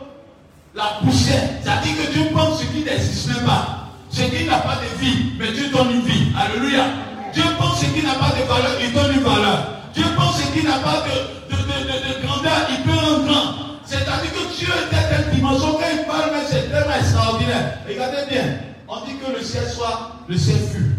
[0.75, 3.81] la poussière, c'est-à-dire que Dieu pense ce qui n'existe même pas.
[4.09, 6.31] Ce qui n'a pas de vie, mais Dieu donne une vie.
[6.37, 6.85] Alléluia.
[7.33, 9.67] Dieu pense ce qui n'a pas de valeur, il donne une valeur.
[9.93, 13.25] Dieu pense ce qui n'a pas de, de, de, de- de grandeur, il peut rendre
[13.27, 13.53] grand.
[13.85, 17.77] C'est-à-dire que Dieu est à telle dimension, quand il parle, mais c'est tellement extraordinaire.
[17.87, 18.43] Regardez bien,
[18.87, 20.95] on dit que le ciel soit, le ciel fut.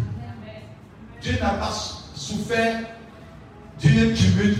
[1.22, 1.70] Dieu n'a pas
[2.14, 2.76] souffert
[3.80, 4.58] d'une tumulte,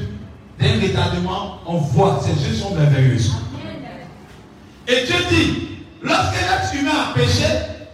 [0.59, 1.59] d'un retardement.
[1.67, 3.19] On voit, ces yeux sont merveilleux.
[4.89, 5.69] Et Dieu dit,
[6.03, 7.47] lorsque l'être humain a péché,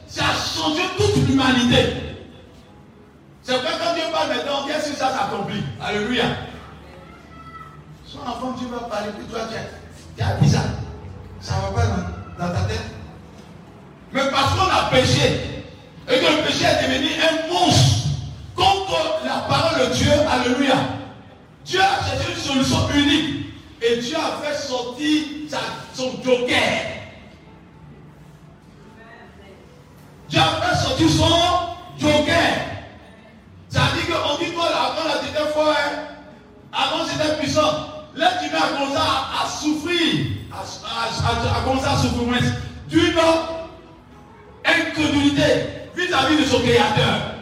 [0.07, 1.95] ça a changé toute l'humanité.
[3.43, 5.63] C'est vrai quand Dieu parle maintenant, qu'est-ce que ça s'accomplit?
[5.81, 6.25] Alléluia.
[8.07, 9.57] Son enfant, Dieu va parler, puis toi, tu
[10.17, 10.63] tu es bizarre.
[11.41, 12.83] Ça ne va pas dans, dans ta tête?
[14.13, 15.65] Mais parce qu'on a péché,
[16.09, 18.09] et que le péché est devenu un monstre
[18.55, 20.75] contre la parole de Dieu, Alléluia.
[21.65, 23.47] Dieu a cherché une solution unique.
[23.83, 25.23] Et Dieu a fait sortir
[25.93, 26.59] son joker.
[30.29, 32.73] Dieu a fait sortir son joker.
[33.69, 36.03] C'est-à-dire qu'on dit quoi là, avant la c'était fort, hein?
[36.73, 37.89] avant c'était puissant.
[38.15, 42.43] L'être humain a commencé à, souffrir, a commencé à souffrir
[42.89, 43.15] d'une
[44.65, 45.43] incrédulité
[45.97, 47.33] vis-à-vis de son créateur.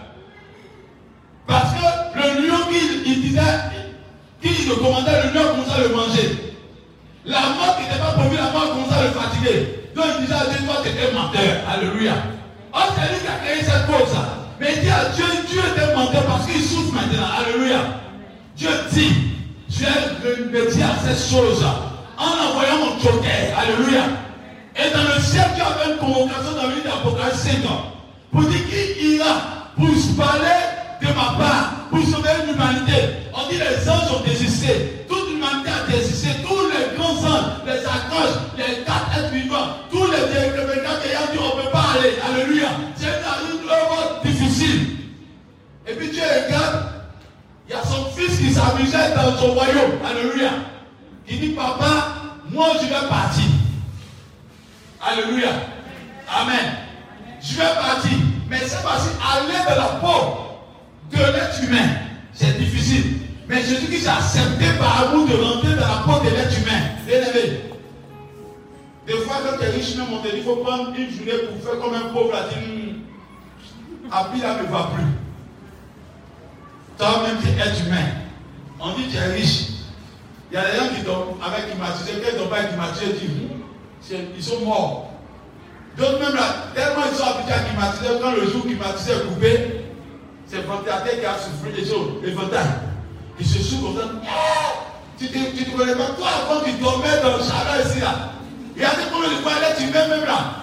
[1.46, 3.40] Parce que le lion qu'il il disait,
[4.70, 6.54] le commandait, le lion commençait à le manger.
[7.24, 9.90] La mort qui n'était pas prévue, la mort commençait à le fatiguer.
[9.94, 11.52] Donc il disait à Dieu, toi tu es menteur.
[11.68, 12.14] Alléluia.
[12.72, 14.16] Oh, c'est lui qui a créé cette cause.
[14.60, 17.28] Mais dit à Dieu, Dieu était menteur parce qu'il souffre maintenant.
[17.38, 17.80] Alléluia.
[18.56, 19.12] Dieu dit,
[19.68, 21.64] vais me dire à cette chose
[22.18, 23.58] en envoyant mon joker.
[23.58, 24.04] Alléluia.
[24.76, 27.92] Et dans le ciel, Dieu avait une convocation dans le livre d'Apocalypse 5 ans.
[28.30, 30.60] Pour dire qui ira pour se parler
[31.00, 33.30] de ma part, pour sauver l'humanité.
[33.34, 33.99] On dit les anges
[84.36, 85.10] ils sont morts.
[85.96, 89.84] D'autres même là, tellement ils sont habitués à climatiser, quand le jour climatiseur est coupé,
[90.46, 92.66] c'est le ventilateur qui a soufflé les choses, le ventail.
[93.38, 94.00] Ils se souffrent.
[94.26, 94.72] Ah
[95.18, 96.14] Tu ne tu te connais pas.
[96.16, 98.30] Toi, avant, tu dormais dans le jardin ici, là.
[99.12, 100.56] Combien de fois, là, tu mets même là.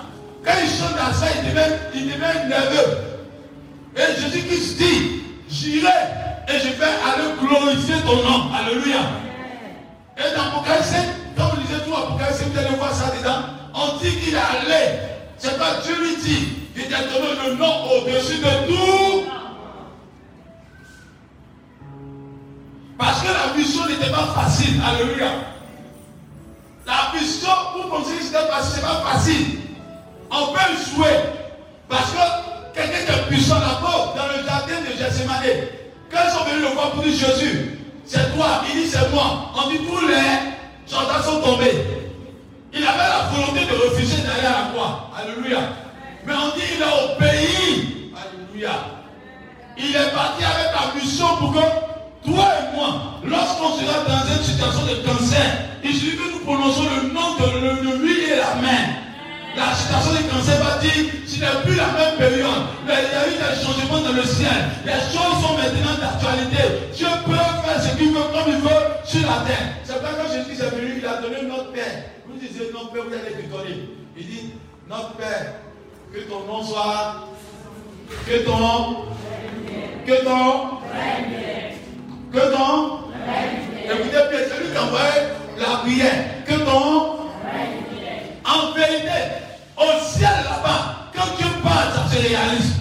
[0.44, 2.98] Quand il chante à ça, il devient, il devient nerveux.
[3.96, 5.88] Et Jésus-Christ dit, j'irai
[6.48, 8.52] et je vais aller glorifier ton nom.
[8.54, 9.00] Alléluia.
[10.18, 10.94] Et dans Apocalypse,
[11.38, 13.43] quand vous lisez tout Apocalypse, vous allez voir ça dedans.
[13.73, 15.00] On dit qu'il est allé.
[15.38, 16.47] C'est pas Dieu lui dit.
[16.76, 19.26] Il t'a donné le nom au-dessus de tout.
[22.97, 24.82] Parce que la mission n'était pas facile.
[24.84, 25.32] Alléluia.
[26.86, 29.60] La mission, pour que c'était c'est pas facile.
[30.32, 31.15] On peut jouer.
[31.88, 32.17] Parce que
[32.73, 35.67] quelqu'un qui est puissant là-bas, dans le jardin de Gethsemane,
[36.12, 39.52] quand ils sont venus le voir pour dire Jésus, c'est toi, il dit c'est moi.
[39.56, 41.86] On dit tous les soldats sont tombés.
[42.73, 45.12] Il avait la volonté de refuser d'aller à la croix.
[45.17, 45.60] Alléluia.
[46.26, 48.12] Mais on dit il a obéi.
[48.15, 48.71] Alléluia.
[49.78, 51.60] Il est parti avec la mission pour que
[52.26, 55.45] toi et moi, lorsqu'on sera dans une situation de cancer,
[55.84, 58.97] il suffit que nous prononçons le nom de lui et la main.
[59.56, 62.62] La situation de cancer va dire, ce n'est plus la même période.
[62.86, 64.69] Mais il y a eu des changements dans le ciel.
[64.86, 66.93] Les choses sont maintenant d'actualité.
[66.95, 68.77] Dieu peut faire ce qu'il veut comme il veut
[69.08, 69.70] sur la terre.
[69.84, 72.04] C'est pas quand Jésus est venu, il a donné notre Père.
[72.28, 73.89] Vous disiez, notre Père, vous allez déconner.
[74.17, 74.54] Il dit,
[74.89, 75.54] notre Père,
[76.13, 77.28] que ton nom soit,
[78.26, 79.06] que ton,
[80.06, 80.78] que ton,
[82.34, 83.00] que ton,
[83.86, 85.00] écoutez bien, c'est lui qui envoie
[85.58, 86.26] la prière.
[86.46, 87.17] Que ton,
[88.46, 89.10] en vérité,
[89.78, 92.74] au ciel là-bas, quand Dieu parle, ça se réalise.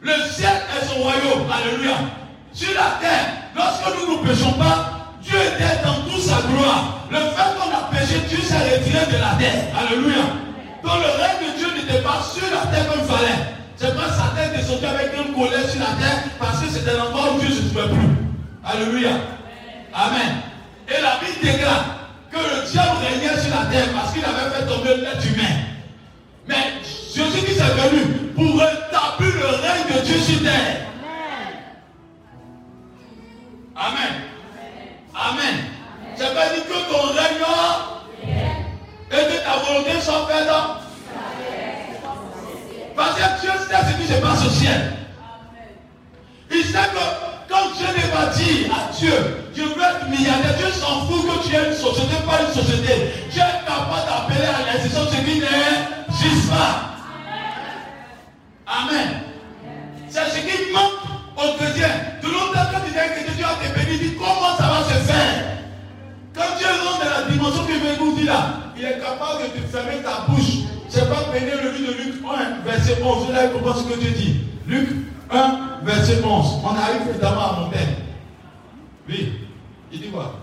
[0.00, 1.48] Le ciel est son royaume.
[1.50, 2.21] Alléluia.
[2.54, 7.06] Sur la terre, lorsque nous ne péchons pas, Dieu était dans toute sa gloire.
[7.10, 9.72] Le fait qu'on a péché, Dieu s'est retiré de la terre.
[9.72, 10.24] Alléluia.
[10.84, 13.40] Donc le règne de Dieu n'était pas sur la terre comme il fallait.
[13.76, 17.34] C'est pas sa tête descendue avec une colère sur la terre parce que c'était l'endroit
[17.34, 18.12] où Dieu ne se trouvait plus.
[18.64, 19.10] Alléluia.
[19.94, 20.42] Amen.
[20.88, 21.84] Et la Bible déclare
[22.30, 25.56] que le diable régnait sur la terre parce qu'il avait fait tomber l'être humain.
[26.46, 28.02] Mais Jésus qui est venu
[28.34, 30.91] pour rétablir le règne de Dieu sur terre.
[33.76, 34.12] Amen.
[35.14, 35.56] Amen.
[36.16, 37.42] Ça veut dire que ton règne
[39.10, 40.48] et que ta volonté soit faite.
[42.94, 44.92] Parce que Dieu sait ce qui se passe au ciel.
[46.50, 50.70] Il sait que quand Dieu ne va dire à Dieu, je veux être milliardaire, Dieu
[50.70, 53.10] s'en fout que tu aies une société, pas une société.
[53.30, 56.92] Dieu est capable d'appeler à l'existence ce qui n'existe pas.
[58.66, 59.22] Amen.
[60.08, 61.00] C'est ce qui manque
[61.36, 61.91] aux chrétiens.
[68.76, 70.64] Il est capable de fermer ta bouche.
[70.88, 73.30] C'est pas bénir le livre de Luc 1, verset 11.
[73.32, 74.40] Là, il comprend ce que Dieu dit.
[74.66, 74.88] Luc
[75.30, 76.60] 1, verset 11.
[76.62, 77.96] On arrive évidemment à mon thème.
[79.08, 79.32] Oui.
[79.90, 80.34] Il dit quoi?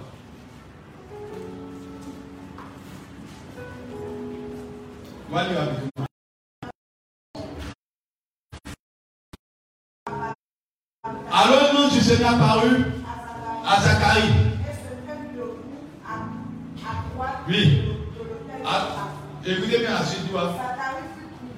[11.31, 12.85] Alors, le nom du Seigneur apparu
[13.67, 14.48] à Zacharie.
[17.49, 17.81] Oui.
[18.63, 19.09] Ah,
[19.43, 20.53] écoutez bien la suite, tu vois.
[20.53, 20.93] Zacharie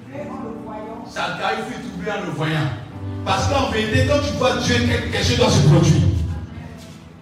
[0.08, 1.10] fut troublé en le voyant.
[1.10, 2.68] Zacharie fut troublé en le voyant.
[3.26, 6.02] Parce qu'en vérité, quand tu vois Dieu, quelque chose doit se produire?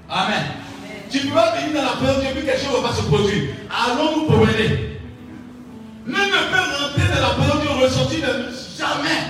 [0.09, 0.45] Amen.
[1.11, 2.89] Tu ne peux pas venir dans la présence de Dieu, puis quelque chose ne va
[2.89, 3.43] pas se produire.
[3.69, 5.01] Allons nous promener.
[6.07, 8.33] Nul ne peut rentrer dans la présence de Dieu ressortir de
[8.79, 9.21] jamais.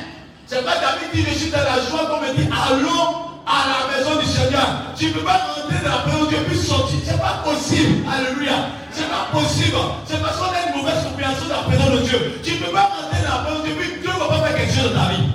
[0.46, 3.80] C'est pas David dit, je suis dans la joie, comme il dit, allons à la
[3.90, 4.94] maison du Seigneur.
[4.96, 6.98] Tu ne peux pas rentrer dans la présence de Dieu puis sortir.
[7.04, 8.06] C'est pas possible.
[8.06, 8.70] Alléluia.
[8.92, 9.76] C'est pas possible.
[10.06, 12.40] C'est parce qu'on a une mauvaise compréhension de la présence de Dieu.
[12.44, 14.46] Tu ne peux pas rentrer dans la présence de Dieu puis Dieu ne va pas
[14.46, 15.26] faire quelque chose dans ta vie.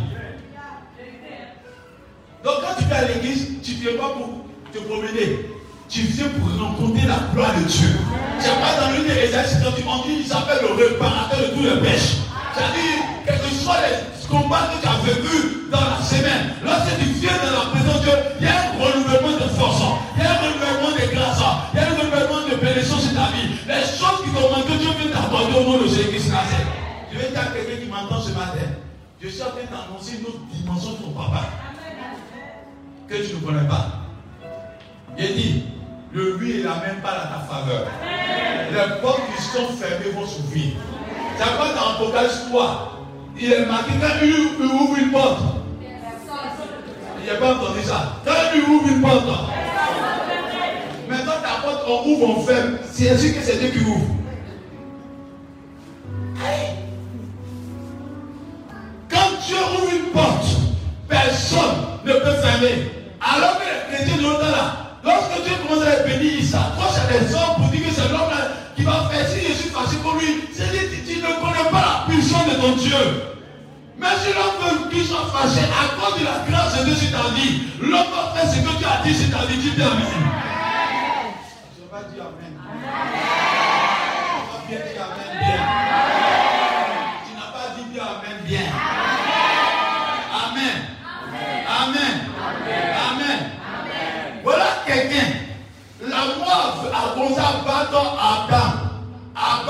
[2.43, 4.29] Donc quand tu viens à l'église, tu ne viens pas pour
[4.71, 5.49] te promener.
[5.89, 7.89] Tu viens pour rencontrer la gloire de Dieu.
[8.39, 11.63] C'est pas dans l'une des exercices quand tu dis, il s'appelle le réparateur de tous
[11.63, 12.21] les pêches.
[12.53, 17.05] C'est-à-dire, quels que soient les combats que tu as vécu dans la semaine, lorsque tu
[17.19, 19.81] viens dans la présence de Dieu, il y a un renouvellement de force,
[20.15, 21.41] il y a un renouvellement de grâce,
[21.73, 23.49] il y a un renouvellement de bénédiction sur ta vie.
[23.67, 26.31] Les choses qui t'ont manqué, Dieu vient t'accorder au nom de Jésus-Christ.
[27.11, 28.69] Je vais dire quelqu'un qui m'entend ce matin,
[29.21, 31.45] je suis en train d'annoncer une autre dimension de ton papa
[33.07, 33.87] que tu ne connais pas.
[35.17, 35.63] Il dit,
[36.11, 37.87] le lui et la même pas à ta faveur.
[38.71, 40.73] Les portes qui sont fermées vont s'ouvrir.
[41.37, 43.05] C'est quoi dans Apocalypse 3
[43.39, 45.54] Il est marqué quand il ouvre une porte.
[47.27, 48.19] Il n'a pas entendu ça.
[48.23, 49.25] Quand il ouvre une porte.
[51.09, 52.77] Maintenant ta porte, on ouvre, on ferme.
[52.91, 54.05] C'est sûr que c'est Dieu qui ouvre.
[59.09, 60.45] Quand Dieu ouvre une porte,
[61.09, 62.91] personne ne peut fermer.
[63.19, 67.11] Alors que les chrétiens de l'autre là, lorsque Dieu commence à bénir, il s'approche à
[67.11, 68.29] des hommes pour dire que c'est l'homme
[68.75, 69.27] qui va faire.
[69.27, 72.45] Si je suis fâché pour lui, c'est dit, tu, tu ne connais pas la puissance
[72.45, 73.34] de ton Dieu.
[74.05, 77.11] Mais si l'homme veut qu'il soit fâché à cause de la grâce de Dieu sur
[77.11, 79.81] ta vie, l'homme va faire ce que tu as dit sur ta vie, tu dis
[79.81, 80.05] Amen.
[81.75, 82.53] Je vais pas dire Amen.
[82.61, 82.77] Tu
[84.51, 85.61] vas bien dire Amen bien.
[87.25, 88.65] Tu n'as pas dit bien Amen bien.
[90.45, 90.77] Amen.
[91.81, 92.15] Amen.
[93.09, 93.39] Amen.
[94.43, 95.29] Voilà quelqu'un.
[96.01, 98.69] La mort a commencé à battre Adam.
[99.35, 99.65] À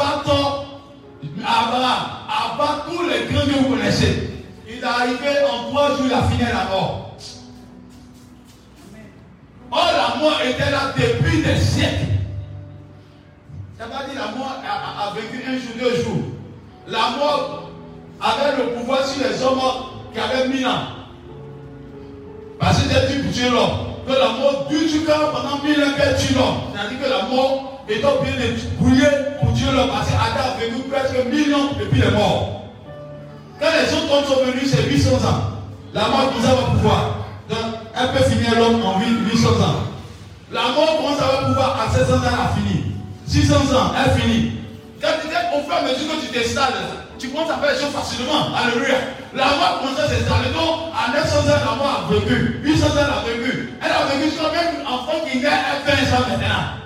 [1.46, 2.25] Abraham.
[2.58, 4.30] Battre tous les grands que vous connaissez.
[4.68, 7.16] Il est arrivé en trois jours, il a fini la mort.
[9.72, 12.06] Or, la mort était là depuis des siècles.
[13.78, 16.24] Ça veut dire la mort a, a- a vécu un jour, deux jours.
[16.88, 17.70] La mort
[18.22, 19.60] avait le pouvoir sur les hommes
[20.14, 20.88] qui avaient mille ans.
[22.60, 23.80] Parce que c'est dit pour tuer l'homme.
[24.08, 26.58] Que la mort dure jusqu'à pendant mille ans qu'elle tue l'homme.
[26.74, 29.08] C'est-à-dire que la mort est obligée de bouiller
[29.40, 29.90] pour tuer l'homme.
[29.90, 32.64] Parce qu'Adam a vécu presque mille ans depuis les morts.
[33.60, 35.56] Quand les autres hommes sont venus, c'est 800 ans.
[35.94, 37.16] La mort commence à avoir pouvoir.
[37.50, 37.60] Donc,
[37.96, 39.76] elle peut finir l'homme en 800 ans.
[40.52, 42.84] La mort commence à avoir pouvoir à 700 ans, elle a fini.
[43.28, 44.52] 600 ans, elle finit.
[45.02, 46.74] Quand tu au fur et à mesure que tu t'installes,
[47.18, 48.52] tu commences à faire les choses facilement.
[48.56, 48.96] Alléluia.
[49.34, 50.52] La mort commence à s'installer.
[50.52, 52.60] Donc, à 900 ans, la mort a vécu.
[52.64, 53.74] 800 ans, elle a vécu.
[53.80, 56.85] Elle a vécu jusqu'à même enfant qui naît, elle fait ça maintenant.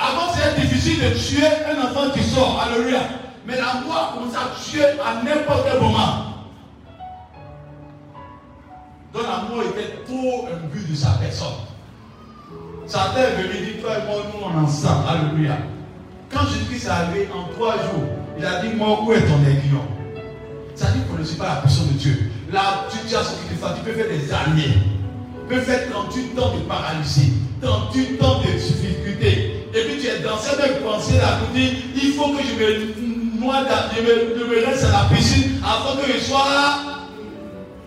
[0.00, 2.58] Avant, c'était difficile de tuer un enfant qui sort.
[2.64, 3.00] Alléluia.
[3.46, 6.24] Mais la mort commence à tuer à n'importe quel moment.
[9.12, 11.48] Donc la mort était trop imbu de sa personne.
[12.86, 15.04] Satan est venu dire, toi et moi, nous on ensemble.
[15.08, 15.58] Alléluia.
[16.32, 19.84] Quand Jésus-Christ est arrivé en trois jours, il a dit, moi, où est ton aiguillon?
[20.74, 22.30] Ça dit qu'on ne sait pas la puissance de Dieu.
[22.50, 24.78] La situation qui te fait, tu peux faire des années.
[25.48, 29.59] Tu peux faire 38 ans de paralysie, 38 ans de difficulté.
[29.74, 32.54] Et puis tu es dans cette même pensée là, tu dis, il faut que je
[32.62, 32.70] me,
[33.40, 36.78] dans- je me, reste à la piscine afin que je sois là.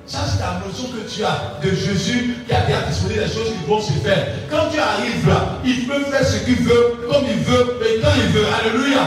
[0.05, 3.51] Ça, c'est la notion que tu as de Jésus qui a déjà disposé des choses
[3.57, 4.27] qui vont se faire.
[4.49, 8.11] Quand tu arrives là, il peut faire ce qu'il veut, comme il veut, et quand
[8.17, 8.45] il veut.
[8.59, 8.99] Alléluia.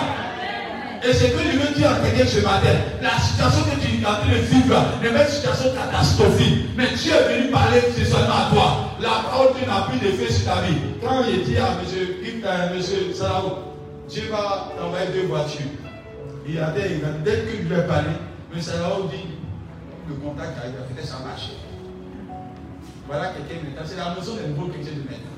[1.07, 4.07] Et ce que je veux dire à quelqu'un ce matin, la situation que tu es
[4.07, 6.64] en train de vivre là, n'est pas une situation catastrophique.
[6.77, 8.97] Mais Dieu est venu parler c'est seulement à toi.
[9.01, 10.74] La parole n'a plus d'effet sur ta vie.
[11.05, 11.87] Quand il dit à M.
[12.47, 13.59] Euh, monsieur Salao,
[14.09, 15.66] Dieu va t'envoyer deux voitures.
[16.49, 18.11] Il a dès qu'il lui a parlé,
[18.55, 18.61] M.
[18.61, 19.26] Salao dit,
[20.09, 21.51] le contact arrive, peut-être ça marche.
[23.09, 23.82] Voilà quelqu'un maintenant.
[23.84, 25.34] C'est la notion des nouveaux chrétiens de maintenant.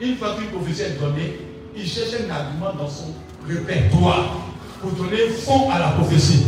[0.00, 1.38] Une fois qu'une prophétie est donnée,
[1.76, 3.14] il cherche un argument dans son
[3.46, 4.34] répertoire
[4.80, 6.44] pour donner fond à la prophétie.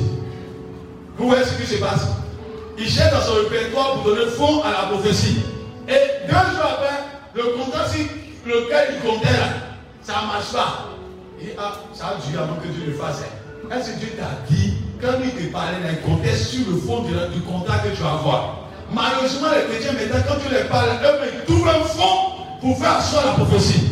[1.17, 2.09] Vous voyez ce qui se passe?
[2.77, 5.39] Il cherche dans son répertoire pour donner fond à la prophétie.
[5.87, 7.05] Et deux jours après,
[7.37, 7.87] le contrat
[8.47, 9.49] lequel il comptait là,
[10.03, 10.89] ça ne marche pas.
[11.41, 13.23] Et ah, ça a duré avant que Dieu le fasse.
[13.23, 13.77] hein.
[13.77, 17.41] Est-ce que Dieu t'a dit, quand il te parlait, il comptait sur le fond du
[17.43, 18.59] contrat que tu vas avoir
[18.93, 22.97] Malheureusement, les chrétiens, maintenant, quand tu les parles, eux, ils trouvent un fond pour faire
[22.99, 23.89] asseoir la prophétie.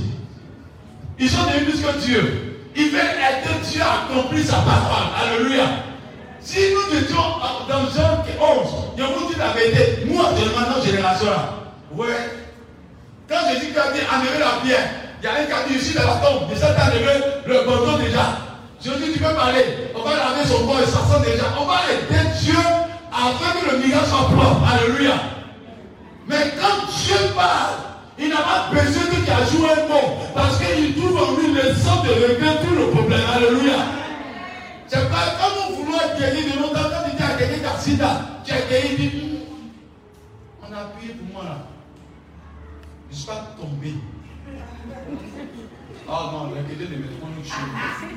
[1.19, 2.57] Ils sont devenus plus que Dieu.
[2.77, 5.09] Ils veulent aider Dieu à accomplir sa parole.
[5.21, 5.65] Alléluia.
[6.41, 10.83] Si nous étions euh, dans Jean 11, je vous dis la vérité, nous actuellement dans
[10.83, 11.55] cette génération-là,
[11.95, 12.07] ouais,
[13.31, 14.91] quand Jésus a dit enlever la pierre,
[15.23, 17.15] il y a un qui a dit ici dans la tombe, il s'est enlevé
[17.47, 18.43] le bandeau déjà.
[18.83, 19.65] Jésus, tu peux parler,
[19.95, 21.45] on va laver son corps et ça sent déjà.
[21.61, 22.59] On va aider Dieu
[23.13, 24.67] afin que le miracle soit propre.
[24.67, 25.15] Alléluia.
[26.27, 27.77] Mais quand Dieu parle,
[28.19, 30.19] il n'a pas besoin que tu ajoutes un mot.
[30.35, 33.21] Parce qu'il trouve en lui le sang de régler tout le problème.
[33.37, 33.79] Alléluia.
[34.89, 36.89] C'est pas comme vous vouloir guérir de longtemps.
[36.91, 39.13] Quand tu dis à quelqu'un qui a tu as guéri, dit,
[40.63, 41.70] on a prié pour moi là.
[43.11, 43.95] Je suis pas tombé.
[46.09, 48.11] Oh non, chrétiens ne mettent pas une chose.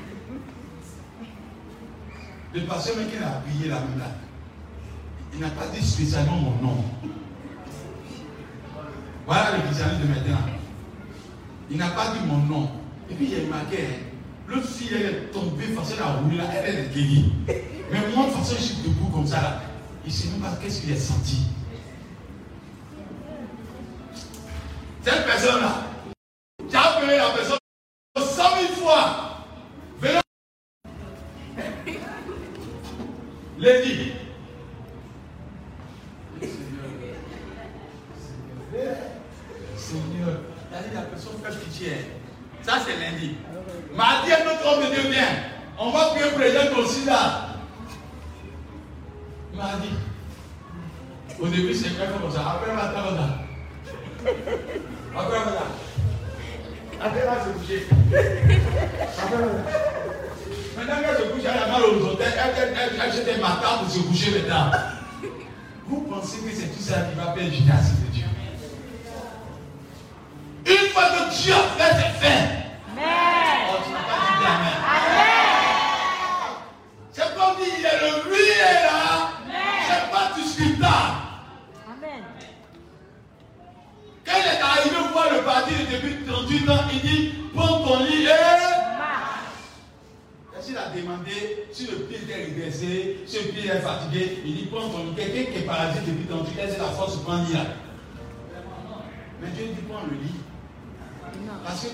[2.53, 4.03] Le pasteur même qui a prié là, même
[5.33, 6.83] il n'a pas dit spécialement mon nom.
[9.25, 10.45] Voilà le christianisme de maintenant.
[11.71, 12.69] Il n'a pas dit mon nom.
[13.09, 13.95] Et puis il a marqué, hein,
[14.47, 15.65] l'autre fille, elle est tombée,
[15.99, 17.33] à rouler là, elle, est guérie.
[17.91, 19.61] Mais moi, de façon, je suis debout comme ça.
[20.05, 21.43] Il ne sait même pas qu'est-ce qu'il a senti.
[25.03, 25.83] Cette personne-là,
[26.69, 27.57] tu as appelé la personne
[28.17, 29.45] 100 000 fois.
[29.99, 30.21] Venez.
[33.59, 34.13] Lundi.
[39.75, 40.39] Seigneur,
[40.71, 41.91] dit la personne fait pitié.
[42.61, 43.35] Ça c'est lundi.
[43.93, 45.35] Mardi, un autre homme de Dieu vient.
[45.77, 46.29] On va prier
[46.71, 47.49] qui ont sida.
[49.53, 49.89] Mardi.
[51.39, 52.51] Au début, c'est comme ça.
[52.51, 53.43] Après, matin, on a.
[55.15, 57.05] Après, a.
[57.05, 57.87] Après, va se coucher.
[60.75, 63.99] Maintenant qu'elle se couche, elle a mal aux hôtels, elle, jette un matin pour se
[63.99, 64.71] coucher maintenant.
[65.87, 68.25] Vous pensez que c'est tout ça qui va faire gymnastique de Dieu
[70.65, 72.52] Une fois que Dieu fait, c'est fait.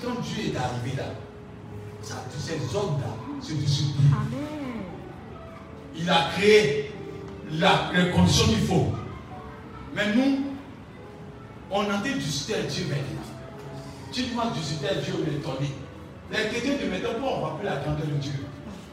[0.04, 1.06] Quand Dieu est arrivé là,
[2.02, 4.12] ça, tous ces ordres là, c'est discipline.
[4.14, 4.84] Amen.
[5.96, 6.92] Il a créé
[7.52, 8.88] la, les conditions qu'il faut.
[9.94, 10.46] Mais nous,
[11.72, 13.26] on entend du ciel Dieu maintenant.
[14.12, 15.72] Tu vois du ciel Dieu est étonné.
[16.32, 18.34] Les chrétiens de maintenant, pourquoi on ne voit plus la grandeur de Dieu?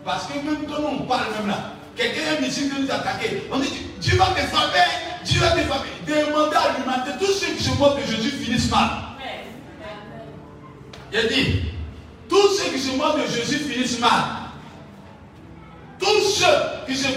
[0.05, 3.43] Parce que même quand on parle même là, quelqu'un est ici de nous attaquer.
[3.53, 4.79] On dit Dieu va te frapper,
[5.25, 5.89] Dieu va te frapper.
[6.07, 9.06] Demandez à l'humanité, tous ceux qui se moquent de Jésus finissent mal.
[11.13, 11.63] Il a dit,
[12.29, 14.23] tous ceux qui se moquent de Jésus finissent mal.
[15.99, 17.09] Tous ceux qui se.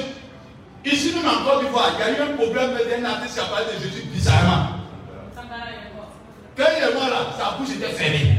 [0.85, 3.43] Ici, même en Côte d'Ivoire, il y a eu un problème d'un artiste qui a
[3.43, 4.67] parlé de Jésus bizarrement.
[6.55, 8.37] Quand il est mort là, sa bouche était fermée.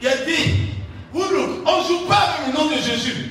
[0.00, 0.72] Il a dit,
[1.12, 3.30] vous, nous, on ne joue pas avec le nom de Jésus.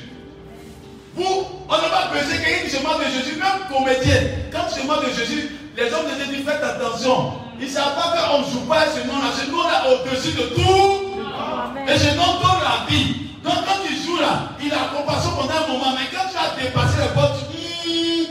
[1.14, 4.22] Vous, on ne va pas peser quelqu'un qui se moque de Jésus, même comédien.
[4.52, 7.45] Quand se moques de Jésus, les hommes de Dieu disent faites attention.
[7.60, 9.32] Ils ne savent pas qu'on ne joue pas avec ce nom-là.
[9.36, 11.92] Ce nom-là au-dessus de tout.
[11.92, 13.14] Et ce nom donne la vie.
[13.44, 16.64] Donc quand tu joues là, il a compassion pendant un moment, mais quand tu as
[16.64, 18.30] dépassé les portes, tu dis.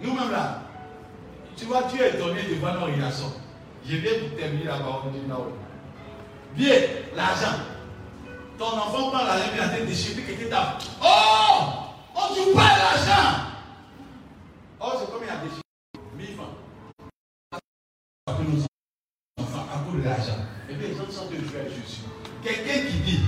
[0.00, 0.62] Nous-mêmes là,
[1.56, 3.32] tu vois, tu es étonné devant nos relations.
[3.86, 5.46] Je viens pour terminer là-bas, on dit non.
[6.54, 6.74] Bien,
[7.14, 7.58] l'argent.
[8.58, 10.78] Ton enfant prend l'argent, il a été déchiré, quelqu'un t'a.
[11.02, 11.62] Oh
[12.14, 13.40] On ne joue pas l'argent
[14.80, 15.62] Oh, c'est comme il a déchiré.
[16.16, 17.10] 1000 francs.
[18.26, 18.62] Après nos
[19.38, 20.40] enfants, à cause de l'argent.
[20.70, 22.02] Et bien, les gens sont de jouer à Jésus.
[22.42, 23.20] Quelqu'un qui dit,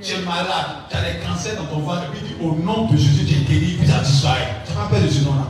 [0.00, 2.86] tu es malade, tu as des cancers dans ton ventre, et puis dit, au nom
[2.86, 4.56] de Jésus, tu es guéri, puis ça disparaît.
[4.66, 5.48] Tu n'as pas peur de ce nom-là?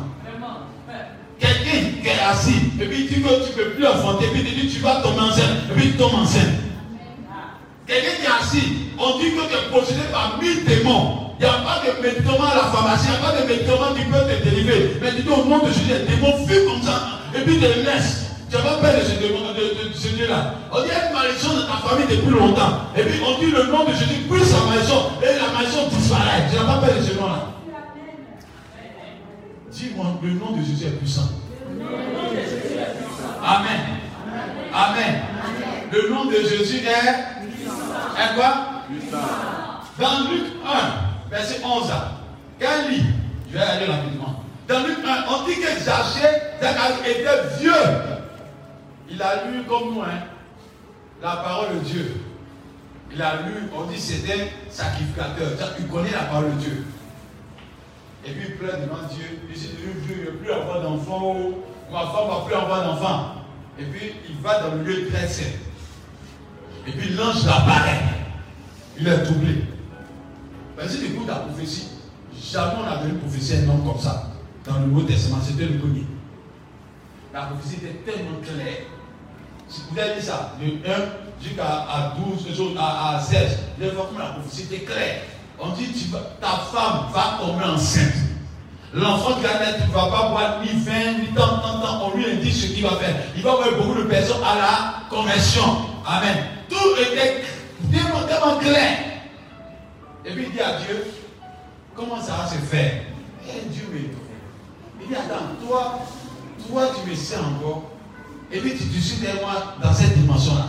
[1.39, 4.75] Quelqu'un qui est assis, et puis tu ne peux plus enfanter, et puis il dit
[4.75, 6.55] tu vas tomber enceinte, et puis tu tombes enceinte.
[7.87, 8.69] Quelqu'un qui est assis,
[8.99, 11.35] on dit que tu es possédé par mille démons.
[11.41, 13.95] Il n'y a pas de médicament à la pharmacie, il n'y a pas de médicament
[13.97, 14.97] qui peut te délivrer.
[15.03, 18.22] Mais dis au nom de Jésus, les démons fuient comme ça, et puis te laissent.
[18.53, 20.55] Tu pas peur de ce Dieu-là.
[20.71, 22.81] On dit une malédiction dans ta famille depuis longtemps.
[22.95, 26.45] Et puis on dit le nom de Jésus, puis sa malédiction, et la malédiction disparaît.
[26.51, 27.49] Tu n'as pas peur de ce nom-là.
[29.71, 31.31] Dis-moi, le nom de Jésus est puissant.
[33.43, 33.81] Amen.
[34.75, 35.23] Amen.
[35.91, 37.09] Le nom de Jésus est.
[37.09, 38.55] Est quoi?
[39.99, 41.91] Dans Luc 1, verset 11.
[42.59, 43.05] Quel lit
[43.51, 44.45] Je vais aller rapidement.
[44.69, 46.37] Dans Luc 1, on dit que Zacharie
[47.07, 47.73] était vieux.
[49.13, 50.25] Il a lu comme nous, hein,
[51.23, 52.17] la parole de Dieu.
[53.13, 55.51] Il a lu, on dit c'était sacrificateur.
[55.79, 56.87] Il connaît la parole de Dieu.
[58.25, 59.41] Et puis il pleure devant Dieu.
[59.49, 59.71] Il vieux,
[60.09, 61.37] il ne veut plus avoir d'enfants.
[61.93, 63.35] Ma femme ne va plus avoir d'enfants.
[63.79, 65.43] Et puis il va dans le lieu très saint.
[66.87, 68.01] Et puis l'ange apparaît.
[68.99, 69.65] Il est troublé.
[70.77, 71.89] Mais si tu écoutes la prophétie,
[72.35, 74.31] jamais on vu une prophétie un homme comme ça.
[74.65, 76.07] Dans le Nouveau Testament, c'était le premier.
[77.35, 78.87] La prophétie était tellement claire.
[79.91, 84.27] Vous avez dit ça, de 1 jusqu'à 12, à, à 16, les fois comme la
[84.27, 84.69] prophétie.
[85.59, 86.11] On dit
[86.41, 88.15] ta femme va tomber enceinte.
[88.95, 92.07] L'enfant qui va naître ne va pas boire ni vin, ni tant, tant, tant.
[92.07, 93.15] On lui indique ce qu'il va faire.
[93.35, 95.63] Il va voir beaucoup de personnes à la conversion.
[96.07, 96.37] Amen.
[96.69, 97.43] Tout était
[97.91, 98.99] tellement, clair.
[100.25, 101.07] Et puis il dit à Dieu,
[101.95, 103.03] comment ça va se faire?
[103.49, 103.99] Et Dieu me
[105.01, 106.01] Il dit, attends, toi,
[106.69, 107.92] toi tu me sais encore.
[108.53, 110.67] Et puis tu discutes avec moi dans cette dimension-là.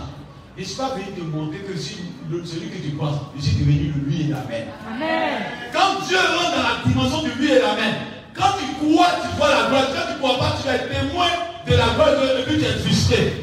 [0.55, 1.97] Je ne suis pas venu te montrer que si
[2.45, 4.67] celui que tu penses, je suis devenu le lui et l'amen.
[4.87, 5.41] Amen.
[5.73, 7.95] Quand Dieu rentre dans la dimension du lui et l'amen,
[8.33, 9.87] quand tu crois, tu vois la gloire.
[9.93, 11.27] Quand tu ne crois pas, tu vas être témoin
[11.67, 13.33] de la gloire de Dieu et puis tu es frustré.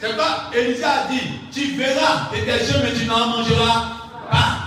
[0.00, 1.20] C'est pas, Élisée a dit,
[1.52, 3.82] tu verras de tes yeux, mais tu n'en mangeras
[4.30, 4.58] pas.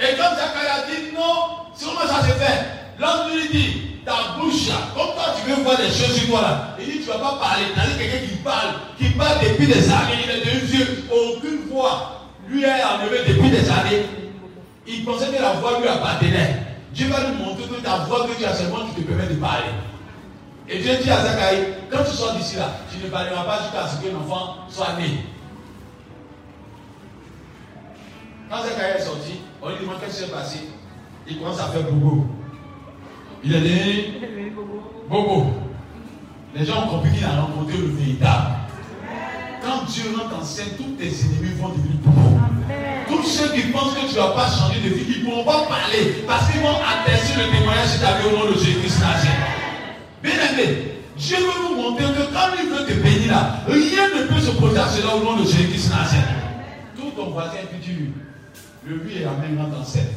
[0.00, 2.64] Et comme Zacharie a dit, non, comment ça se fait
[3.00, 6.76] L'homme lui dit, ta bouche, comme toi tu veux voir des choses sur toi là,
[6.80, 7.64] il dit, tu ne vas pas parler.
[7.76, 12.18] Tandis quelqu'un qui parle, qui parle depuis des années, il est devenu vieux, aucune voix
[12.48, 14.06] lui est enlevé depuis des années.
[14.86, 16.62] Il pensait que la voix lui appartenait.
[16.94, 19.34] Dieu va lui montrer que ta voix que tu as seulement, tu te permets de
[19.34, 19.66] parler.
[20.66, 23.86] Et Dieu dit à Zacharie, quand tu sors d'ici là, tu ne parleras pas jusqu'à
[23.86, 25.24] ce que l'enfant soit né.
[28.48, 30.60] Quand Zacharie est sorti, on lui demande qu'est-ce qui s'est passé.
[31.28, 32.26] Il commence à faire bobo.
[33.44, 34.52] Il est né
[35.08, 35.46] bobo.
[36.54, 38.46] Les gens ont compris qu'il a rencontré le véritable.
[39.62, 42.38] Quand Dieu rentre en scène, tous tes ennemis vont devenir bobo.
[43.08, 45.44] Tous ceux qui pensent que tu ne vas pas changer de vie, ils ne pourront
[45.44, 49.02] pas parler parce qu'ils vont attester le témoignage de ta vie au nom de Jésus-Christ
[50.22, 54.26] Bien aimé, Dieu veut vous montrer que quand il veut te bénir là, rien ne
[54.26, 55.92] peut se poser à cela au nom de Jésus-Christ
[56.96, 58.12] Tout ton voisin puis tu
[58.86, 60.08] le lui et la main rentre en scène.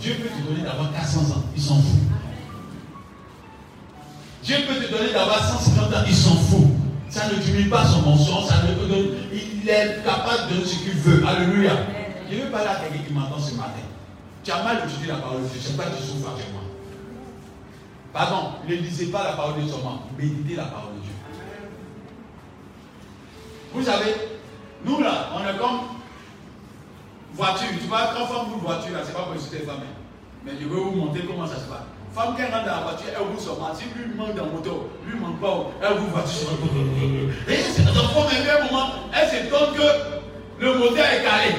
[0.00, 2.00] Dieu peut te donner d'avoir 400 ans, il s'en fout.
[4.42, 6.68] Dieu peut te donner d'avoir 150 ans, il s'en fout.
[7.10, 8.70] Ça ne diminue pas son mensonge, ça ne
[9.32, 11.26] il est capable de donner ce qu'il veut.
[11.26, 11.72] Alléluia.
[12.30, 13.82] Je veux parler à quelqu'un qui m'entend ce matin.
[14.42, 16.62] Tu as mal étudié la parole de Dieu, c'est pas que tu souffres moi.
[18.12, 21.12] Pardon, ne lisez pas la parole de Dieu seulement, méditez la parole de Dieu.
[23.74, 24.14] Vous savez,
[24.84, 25.99] nous là, on est comme
[27.34, 27.68] voiture.
[27.80, 29.82] Tu vois, quand femme vous voiture, là, c'est pas pour insulter les femmes.
[30.44, 31.86] Mais je veux vous montrer comment ça se passe.
[32.14, 33.70] Femme qui rentre dans la voiture, elle vous seulement.
[33.74, 36.48] Si lui manque dans la moto, lui manque pas, elle vous voiture.
[37.48, 41.54] Et c'est dans même un moment, elle s'étonne que le moteur est calé.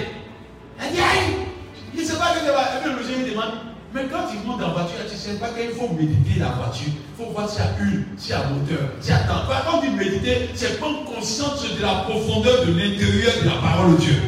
[0.80, 1.48] Elle dit, aïe,
[1.94, 3.54] il ne sait pas que c'est Et puis le génie demande,
[3.94, 6.50] mais quand il monte dans la voiture, tu ne sais pas qu'il faut méditer la
[6.50, 6.92] voiture.
[6.92, 9.44] Il faut voir s'il y a huile, s'il y a moteur, s'il y a temps.
[9.70, 14.02] Quand dit méditer, c'est prendre conscience de la profondeur de l'intérieur de la parole de
[14.02, 14.22] Dieu.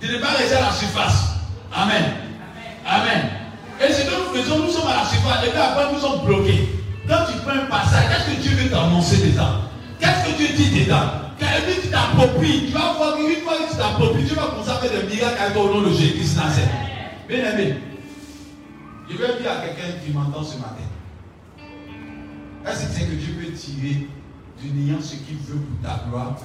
[0.00, 1.36] De ne pas rester à la surface.
[1.72, 2.04] Amen.
[2.86, 3.30] Amen.
[3.80, 6.24] Et ce que nous faisons, nous sommes à la surface, et puis après nous sommes
[6.24, 6.68] bloqués.
[7.06, 9.62] Quand tu prends un passage, qu'est-ce que Dieu veut t'annoncer dedans?
[9.98, 11.10] Qu'est-ce que Dieu dit dedans?
[11.38, 11.46] Quand
[11.82, 14.90] tu t'appropries, tu vas voir qu'une fois que tu t'appropries, tu vas commencer à faire
[14.90, 16.68] des miracles avec toi au nom de Jésus-Christ Nazareth.
[17.28, 17.74] Bien aimé,
[19.08, 20.86] je vais dire à quelqu'un qui m'entend ce matin.
[22.66, 24.06] Est-ce que c'est que Dieu peut tirer
[24.62, 26.36] du néant ce qu'il veut pour ta gloire?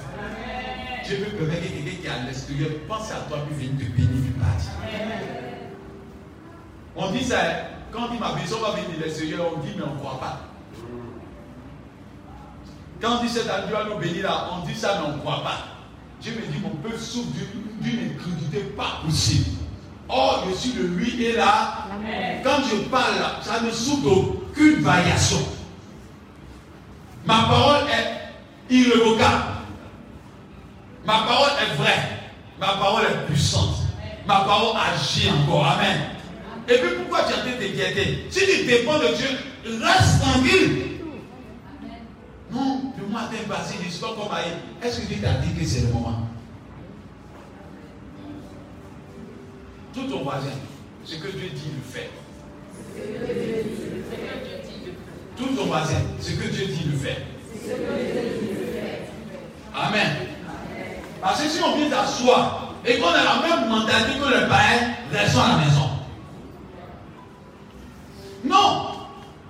[1.06, 3.84] Dieu peut permettre que quelqu'un qui est à l'extérieur pense à toi puis vienne te
[3.84, 4.68] bénir du parti?
[6.96, 7.36] On dit ça,
[7.92, 10.18] quand on dit ma maison va venir de l'extérieur, on dit mais on ne croit
[10.18, 10.40] pas.
[13.00, 15.20] Quand on dit cet Dieu va nous bénir là, on dit ça mais on ne
[15.20, 15.58] croit pas.
[16.20, 17.28] Dieu me dit mon peuple souffre
[17.80, 19.50] d'une incrédulité pas possible.
[20.08, 21.86] Or, je suis le lui et là.
[22.42, 25.38] Quand je parle là, ça ne souffre d'aucune variation.
[27.24, 29.55] Ma parole est irrévocable.
[31.06, 32.08] Ma parole est vraie.
[32.58, 33.76] Ma parole est puissante.
[34.26, 35.64] Ma parole agit encore.
[35.66, 36.00] Amen.
[36.68, 39.28] Et puis pourquoi tu as été t'inquiéter Si tu dépends de Dieu,
[39.84, 40.82] reste tranquille.
[42.50, 44.28] Non, le matin passé, je ne suis pas comme.
[44.82, 46.28] Est-ce que Dieu t'a dit que c'est le moment?
[49.94, 50.50] Tout ton voisin,
[51.04, 52.10] ce que Dieu dit, le fait.
[55.36, 57.22] Tout ton voisin, ce que Dieu dit, le fait.
[59.74, 60.35] Amen.
[61.20, 64.94] Parce que si on vient t'asseoir et qu'on a la même mentalité que le païen,
[65.12, 65.90] restons à la maison.
[68.44, 68.86] Non.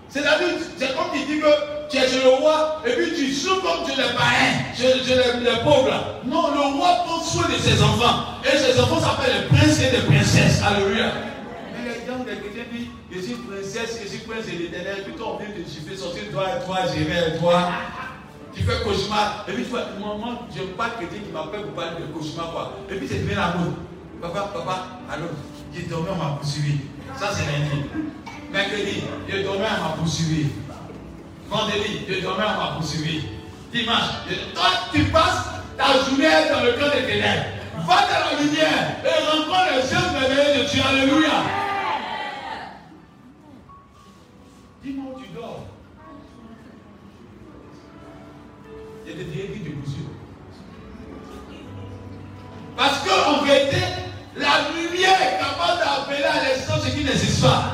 [0.08, 0.48] C'est-à-dire,
[0.78, 1.46] c'est comme tu dis que
[1.90, 4.56] tu es chez le roi et puis tu souffres comme tu es le païen,
[5.42, 5.88] les pauvres.
[5.88, 6.00] là.
[6.24, 8.24] Non, le roi prend soin de ses enfants.
[8.44, 10.62] Et ses enfants s'appellent les princes et les princesses.
[10.62, 11.12] Alléluia.
[11.74, 15.02] Mais les gens, les chrétiens disent, je suis princesse, je suis prince de l'éternel.
[15.04, 17.68] Puis quand on vient de chiffrer, sortir toi et toi, j'irai et toi.
[18.56, 19.44] Tu fais cauchemar.
[19.48, 22.52] Et puis tu vois, maman, je n'ai pas chrétien qui m'appelle pour parler de cauchemar.
[22.52, 22.72] Quoi.
[22.90, 23.74] Et puis c'est devenu la mode.
[24.22, 25.26] Papa, papa, allô,
[25.74, 26.80] j'ai dormi, on m'a poursuivi.
[27.18, 27.84] Ça c'est lundi.
[28.50, 30.48] Mercredi, je dormais, on m'a poursuivi.
[31.50, 33.24] Vendredi, je dormais, on m'a poursuivi.
[33.72, 35.44] Dimanche, toi tu passes
[35.76, 37.44] ta journée dans le camp des ténèbres.
[37.86, 40.82] Va dans la lumière et rencontre les yeux merveilleux de Dieu.
[40.88, 41.65] Alléluia.
[49.16, 49.96] Il y a des vieilles de bousillent.
[52.76, 53.80] Parce qu'en vérité,
[54.36, 57.72] la lumière est capable d'appeler à l'existence ce qui n'existe pas.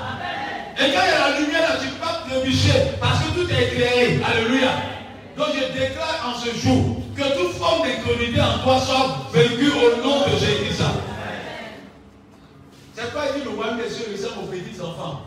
[0.78, 3.40] Et quand il y a la lumière là, tu peux pas te bûcher parce que
[3.40, 4.20] tout est éclairé.
[4.24, 4.70] Alléluia.
[5.36, 10.00] Donc je déclare en ce jour que toute forme d'incrédulité en toi soit vaincue au
[10.00, 10.62] nom de Jésus.
[12.94, 15.22] C'est pas dit le royaume des cieux ressemble aux petits enfants.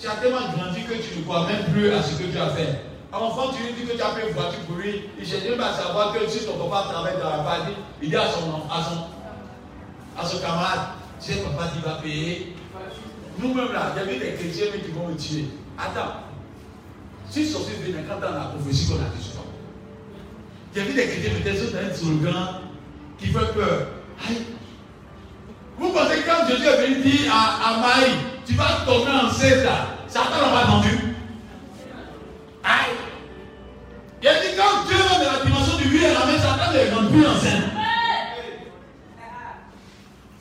[0.00, 2.50] Tu as tellement grandi que tu ne crois même plus à ce que tu as
[2.50, 2.87] fait.
[3.10, 5.60] Enfant, tu lui dis que tu as pris une voiture pour lui, il cherche même
[5.60, 8.82] à savoir que si ton papa travaille dans la partie, il dit à son, à
[8.82, 10.80] son, à son camarade,
[11.18, 12.54] sais, papa, tu vas payer.
[13.38, 15.46] Nous-mêmes là, il y avait des chrétiens qui vont me tuer.
[15.78, 16.16] Attends,
[17.30, 19.44] si sorcier vient quand dans la prophétie qu'on a dit souvent,
[20.74, 22.60] il y avait des chrétiens peut-être dans un slogan
[23.18, 23.86] qui fait peur.
[24.28, 24.42] Aïe.
[25.78, 29.64] Vous pensez que quand Jésus est venu dire à, à Marie, tu vas tomber enceinte
[29.64, 29.86] là.
[30.08, 30.88] Satan n'a pas attendu.
[32.64, 32.97] Aïe.
[34.20, 36.72] Il a dit quand Dieu va dans la dimension du 8 à la main, Satan
[36.72, 37.24] ne rentre plus.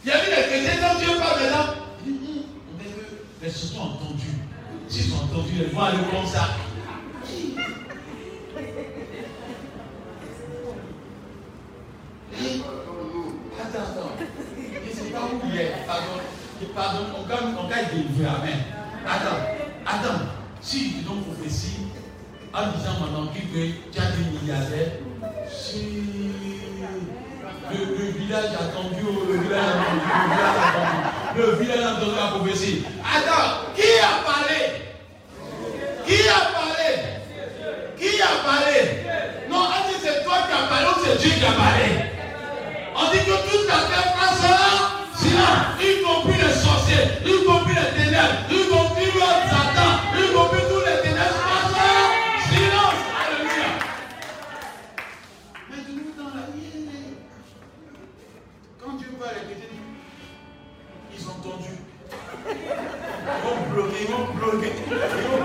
[0.03, 1.73] Il y a vu les chrétiens quand Dieu parle maintenant.
[2.05, 4.37] Il dit, hum, mais que les sont entendues.
[4.87, 6.49] S'ils sont entendus, ils vont aller comme ça.
[13.59, 14.11] Attends, attends.
[14.17, 15.73] Je ne sais pas où il est.
[15.85, 16.21] Pardon.
[16.73, 18.25] Pardon, on gagne, on gagne délivré.
[18.25, 18.59] Amen.
[19.05, 19.37] Attends,
[19.85, 20.23] attends.
[20.61, 21.87] Si tu donnes prophétie
[22.53, 24.87] en disant maintenant que tu as des
[25.49, 25.83] si
[27.69, 28.63] le, le village a
[29.27, 29.75] le village
[31.35, 32.83] le village a la prophétie.
[33.03, 34.59] Attends, qui a parlé?
[36.05, 36.89] Qui a parlé?
[37.99, 38.77] Qui a parlé?
[39.49, 39.63] Non,
[40.01, 41.87] c'est toi qui as parlé ou c'est Dieu qui a parlé.
[42.95, 44.41] On dit que toute la terre passe
[45.17, 49.66] silence, y compris les sorciers, y compris les ténèbres, y compris le
[63.79, 65.36] Ils vont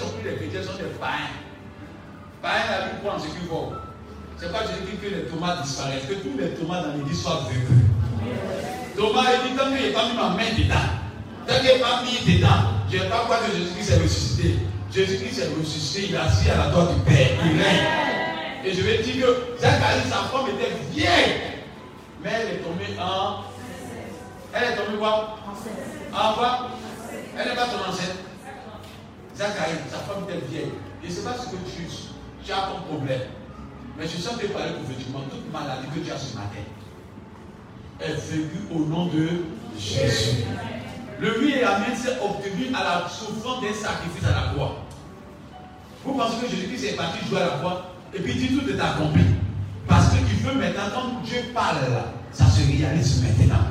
[0.00, 1.36] sont plus des chrétiens, sont des païens.
[2.40, 3.72] Païens, la Bible en ce qu'il faut.
[4.38, 7.20] C'est pas Jésus qui fait que les tomates disparaissent, que tous les tomates dans l'église
[7.20, 7.84] soient vaincus.
[8.96, 10.88] Thomas, il dit, tant qu'il n'a pas mis ma main dedans,
[11.46, 14.54] tant qu'il n'a pas mis dedans, je ne vais pas croire que Jésus-Christ est ressuscité.
[14.90, 17.86] Jésus-Christ est ressuscité, il est assis à la droite du Père, il règne.
[18.64, 21.36] Et je vais dire que Zacharie, sa femme était vieille.
[22.22, 23.44] Mais elle est tombée en.
[24.52, 25.38] Elle est tombée quoi?
[26.12, 26.68] En quoi?
[27.38, 28.29] Elle n'est pas tombée enceinte.
[29.40, 30.72] Zacharie, sa femme était vieille.
[31.02, 31.88] Je ne sais pas ce que tu,
[32.44, 33.22] tu as comme problème.
[33.96, 35.20] Mais je sens parler prophétiquement.
[35.30, 36.60] Toute maladie que tu as ce matin
[38.00, 39.46] est vécue au nom de
[39.78, 40.44] Jésus.
[41.18, 44.84] Le oui et Amen s'est obtenu à la souffrance d'un sacrifice à la croix.
[46.04, 48.78] Vous pensez que Jésus-Christ est parti jouer à la croix et puis dit tout est
[48.78, 49.24] accompli.
[49.88, 51.78] Parce que tu veux maintenant, quand Dieu parle,
[52.30, 53.64] ça se réalise maintenant.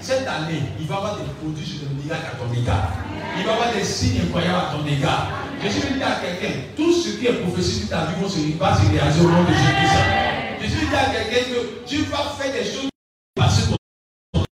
[0.00, 2.90] Cette année, il va avoir des produits sur le miracles à ton égard.
[3.36, 5.28] Il va y avoir des signes incroyables à ton égard.
[5.62, 8.90] Je suis dit à quelqu'un, tout ce qui est prophétie de ta vie va se
[8.90, 10.60] réaliser au nom de Jésus.
[10.62, 12.88] Je suis dit à quelqu'un que tu vas faire des choses
[13.34, 13.74] parce que
[14.32, 14.44] ton.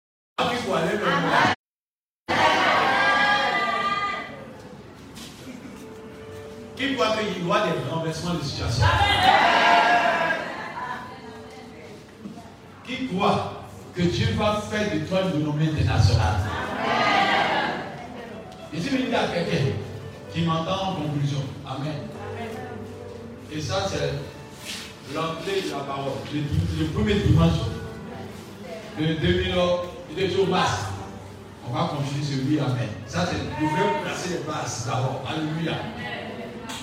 [6.76, 8.86] Qui croit qu'il y aura des renversements de situation
[12.86, 13.64] Qui croit
[13.96, 16.36] que Dieu va faire de toi une renommée internationale
[18.74, 19.65] Et si je dis à quelqu'un
[20.34, 21.93] qui m'entend en conclusion, Amen.
[23.51, 26.11] Et ça, c'est l'entrée de la parole.
[26.34, 26.41] Le,
[26.84, 27.53] le premier dimanche
[28.99, 30.88] de 2000 ans, il est au masque.
[31.70, 32.89] On va continuer sur lui, Amen.
[33.07, 35.24] Ça, c'est, vous devez placer les bases d'abord.
[35.30, 35.78] Alléluia.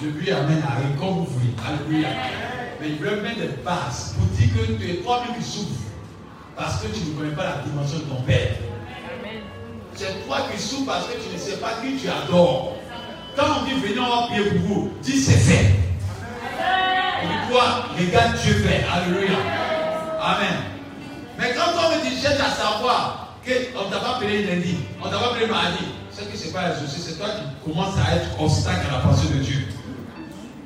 [0.03, 1.53] Le lui, Amen, arrive comme vous voulez.
[1.67, 2.09] Alléluia.
[2.81, 5.81] Mais il veut mettre des bases pour dire que tu es toi-même qui souffres.
[6.57, 8.57] Parce que tu ne connais pas la dimension de ton Père.
[9.95, 12.77] C'est toi qui souffres parce que tu ne sais pas qui tu adores.
[13.37, 15.75] Quand on dit venez, on va prier pour vous, dis c'est fait.
[17.23, 18.85] Et toi, regarde Dieu fait.
[18.93, 19.39] Alléluia.
[20.21, 20.57] Amen.
[21.39, 25.19] Mais quand on me dit, cherche à savoir qu'on t'a pas appelé lundi, on t'a
[25.19, 28.17] pas appelé mardi, c'est que ce n'est pas un souci, c'est toi qui commences à
[28.17, 29.67] être obstacle à la pensée de Dieu.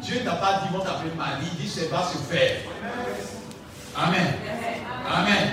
[0.02, 2.56] Dieu t'a pas dit, on t'appeler mardi, il dit, c'est va se faire.
[3.96, 4.34] Amen.
[5.10, 5.48] Amen.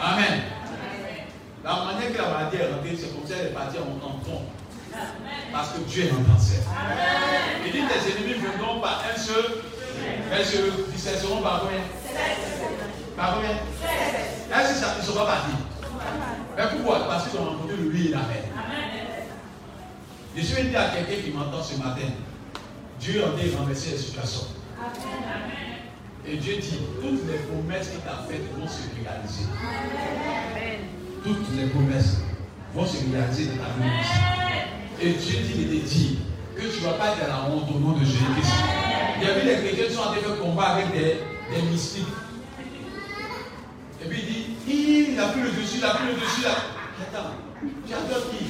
[0.00, 0.42] Amen.
[1.64, 4.18] La manière que la maladie est rentrée, c'est comme ça qu'elle est partie en, en
[4.20, 4.42] fond.
[5.52, 6.58] Parce que Dieu est en cancer.
[7.64, 9.62] Il dit tes ennemis ne viendront pas un seul,
[10.30, 11.80] mais se disperseront par combien?
[13.16, 13.50] Par combien?
[13.50, 15.56] Est-ce ne sont pas partis?
[16.56, 17.06] Mais pourquoi?
[17.06, 18.44] Parce qu'ils ont rencontré le lui et la mer.
[20.36, 22.08] Je suis venu à quelqu'un qui m'entend ce matin.
[22.98, 24.46] Dieu en est renversé les situations.
[26.26, 29.46] Et Dieu dit, toutes les promesses qu'il t'a faites vont se réaliser.
[31.24, 32.18] Toutes les promesses
[32.74, 33.90] vont se réaliser dans ta vie.
[35.00, 36.18] Et Dieu dit, il te dit
[36.56, 38.52] que tu ne vas pas être à la honte au nom de Jésus-Christ.
[39.20, 41.20] Il y a vu les chrétiens qui sont en train de faire combat avec des,
[41.54, 42.06] des mystiques.
[44.04, 46.56] Et puis il dit, il n'a plus le dessus, il n'a plus le dessus là.
[47.02, 47.30] Attends,
[47.86, 48.44] tu adores qui?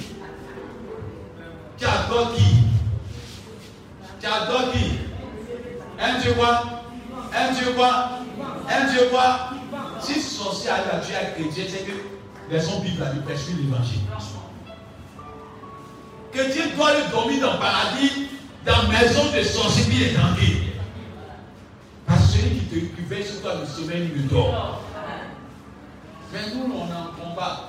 [1.78, 2.44] Tu adores qui?
[4.20, 4.98] Tu adores qui?
[6.00, 6.84] Un Dieu quoi?
[7.34, 8.10] Un Dieu quoi?
[8.68, 9.50] Un Dieu quoi?
[10.00, 11.92] Si sorcier à tuer un chrétien, c'est que
[12.60, 14.00] gens vivent la vie, prêchent l'évangile.
[16.32, 18.28] Que Dieu doit le dormir dans le paradis,
[18.64, 20.58] dans la maison de sorcier qui est tranquille.
[22.06, 24.82] Parce que celui qui, te, qui veille sur toi le sommeil, il dort.
[26.32, 27.68] Mais nous, on est en combat.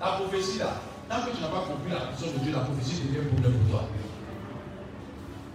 [0.00, 3.02] La prophétie là, tant que tu n'as pas compris la puissance de Dieu, la prophétie
[3.02, 3.88] devient un problème pour toi.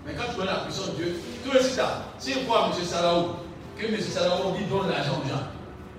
[0.06, 2.70] Mais quand tu connais la puissance de Dieu, tout le site là, si je vois
[2.70, 2.86] M.
[2.86, 3.26] Salaou,
[3.76, 4.00] que M.
[4.00, 5.44] Salaou dit donne l'argent aux gens,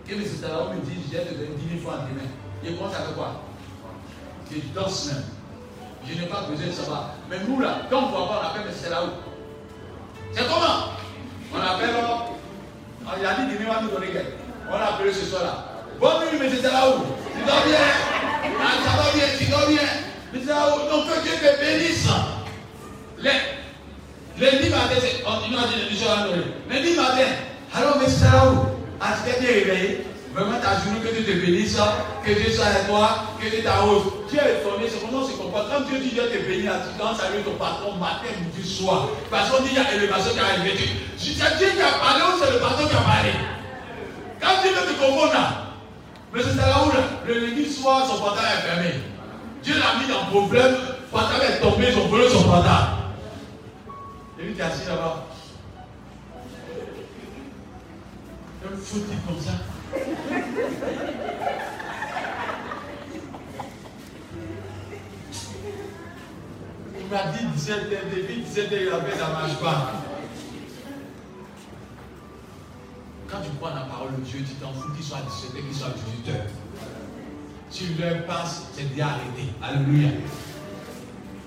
[0.07, 0.23] que M.
[0.25, 2.29] Salaou me dit j'ai donné 10 000 francs demain,
[2.63, 3.43] il commence avec quoi?
[4.51, 5.25] Je danse même.
[6.09, 7.11] Je n'ai pas besoin de savoir.
[7.29, 8.75] Mais nous là, quand on voit pas, on appelle M.
[8.75, 9.09] Salaou.
[10.33, 10.95] C'est comment?
[11.53, 14.33] On appelle, on, il a dit demain, on va nous donner quelque
[14.71, 15.65] On l'a appelé ce soir là.
[15.99, 16.63] Bonne nuit, M.
[16.63, 17.03] Salaou.
[17.35, 17.77] Tu dors bien
[18.61, 19.83] ah, Ça va bien, tu dors bien.
[20.35, 20.47] M.
[20.47, 22.09] Salaou, donc que Dieu te bénisse.
[23.19, 23.31] Les,
[24.39, 24.95] Lundi matin,
[25.27, 26.45] on nous a dit l'émission à Noël.
[26.71, 27.33] Lundi matin,
[27.75, 28.09] alors M.
[28.09, 31.79] Salaou, à ce que tu es réveillé, vraiment ta journée, que Dieu te bénisse,
[32.25, 34.05] que Dieu soit avec toi, que Dieu t'arrose.
[34.29, 35.71] Dieu est étonné, c'est comment on se comporte.
[35.71, 39.09] Quand Dieu dit Dieu te bénit, tu danses avec ton patron matin, midi, soir.
[39.31, 40.77] Parce qu'on dit il y a élévation qui a arrivé.
[41.17, 43.33] C'est Dieu qui a parlé ou c'est le patron qui a parlé
[44.41, 45.67] Quand Dieu veut te confondre là,
[46.35, 46.43] M.
[46.43, 46.91] Salaou,
[47.27, 48.95] le lundi soir, son portail est fermé.
[49.63, 52.97] Dieu l'a mis dans problème, le portail est tombé, ils ont volé son portail.
[54.39, 55.26] Et lui, assis là-bas.
[58.67, 59.53] Un fou type comme ça.
[66.99, 69.93] Il m'a dit 17 heures, depuis 17 heures, il ça ne marche pas.
[73.29, 75.62] Quand tu crois la parole de Dieu, tu t'en fous qu'il soit à 17 heures,
[75.69, 75.95] qu'il soit à
[76.25, 76.47] 18 heures.
[77.71, 79.53] Tu leur passes, c'est déjà arrêté.
[79.62, 80.11] Alléluia.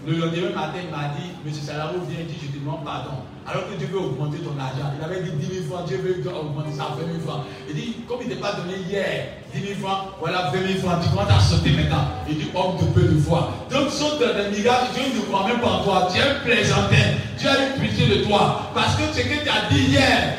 [0.08, 1.54] Le lendemain matin, il m'a dit, M.
[1.54, 3.24] Salaro vient et dit, je demande pardon.
[3.48, 4.94] Alors que Dieu veut augmenter ton argent.
[4.98, 7.46] Il avait dit 10 000 francs, Dieu veut augmenter ça à 20 000 francs.
[7.68, 10.80] Il dit, comme il ne t'a pas donné hier 10 000 francs, voilà 20 000
[10.86, 12.06] francs, tu commences à sauter maintenant.
[12.30, 13.50] Il dit, homme de peu de foi.
[13.72, 16.08] Donc, saute dans des miracles, Dieu ne croit même pas en toi.
[16.12, 17.18] Tu es un plaisantin.
[17.38, 18.70] Dieu a eu pitié de toi.
[18.74, 20.38] Parce que ce que tu as dit hier,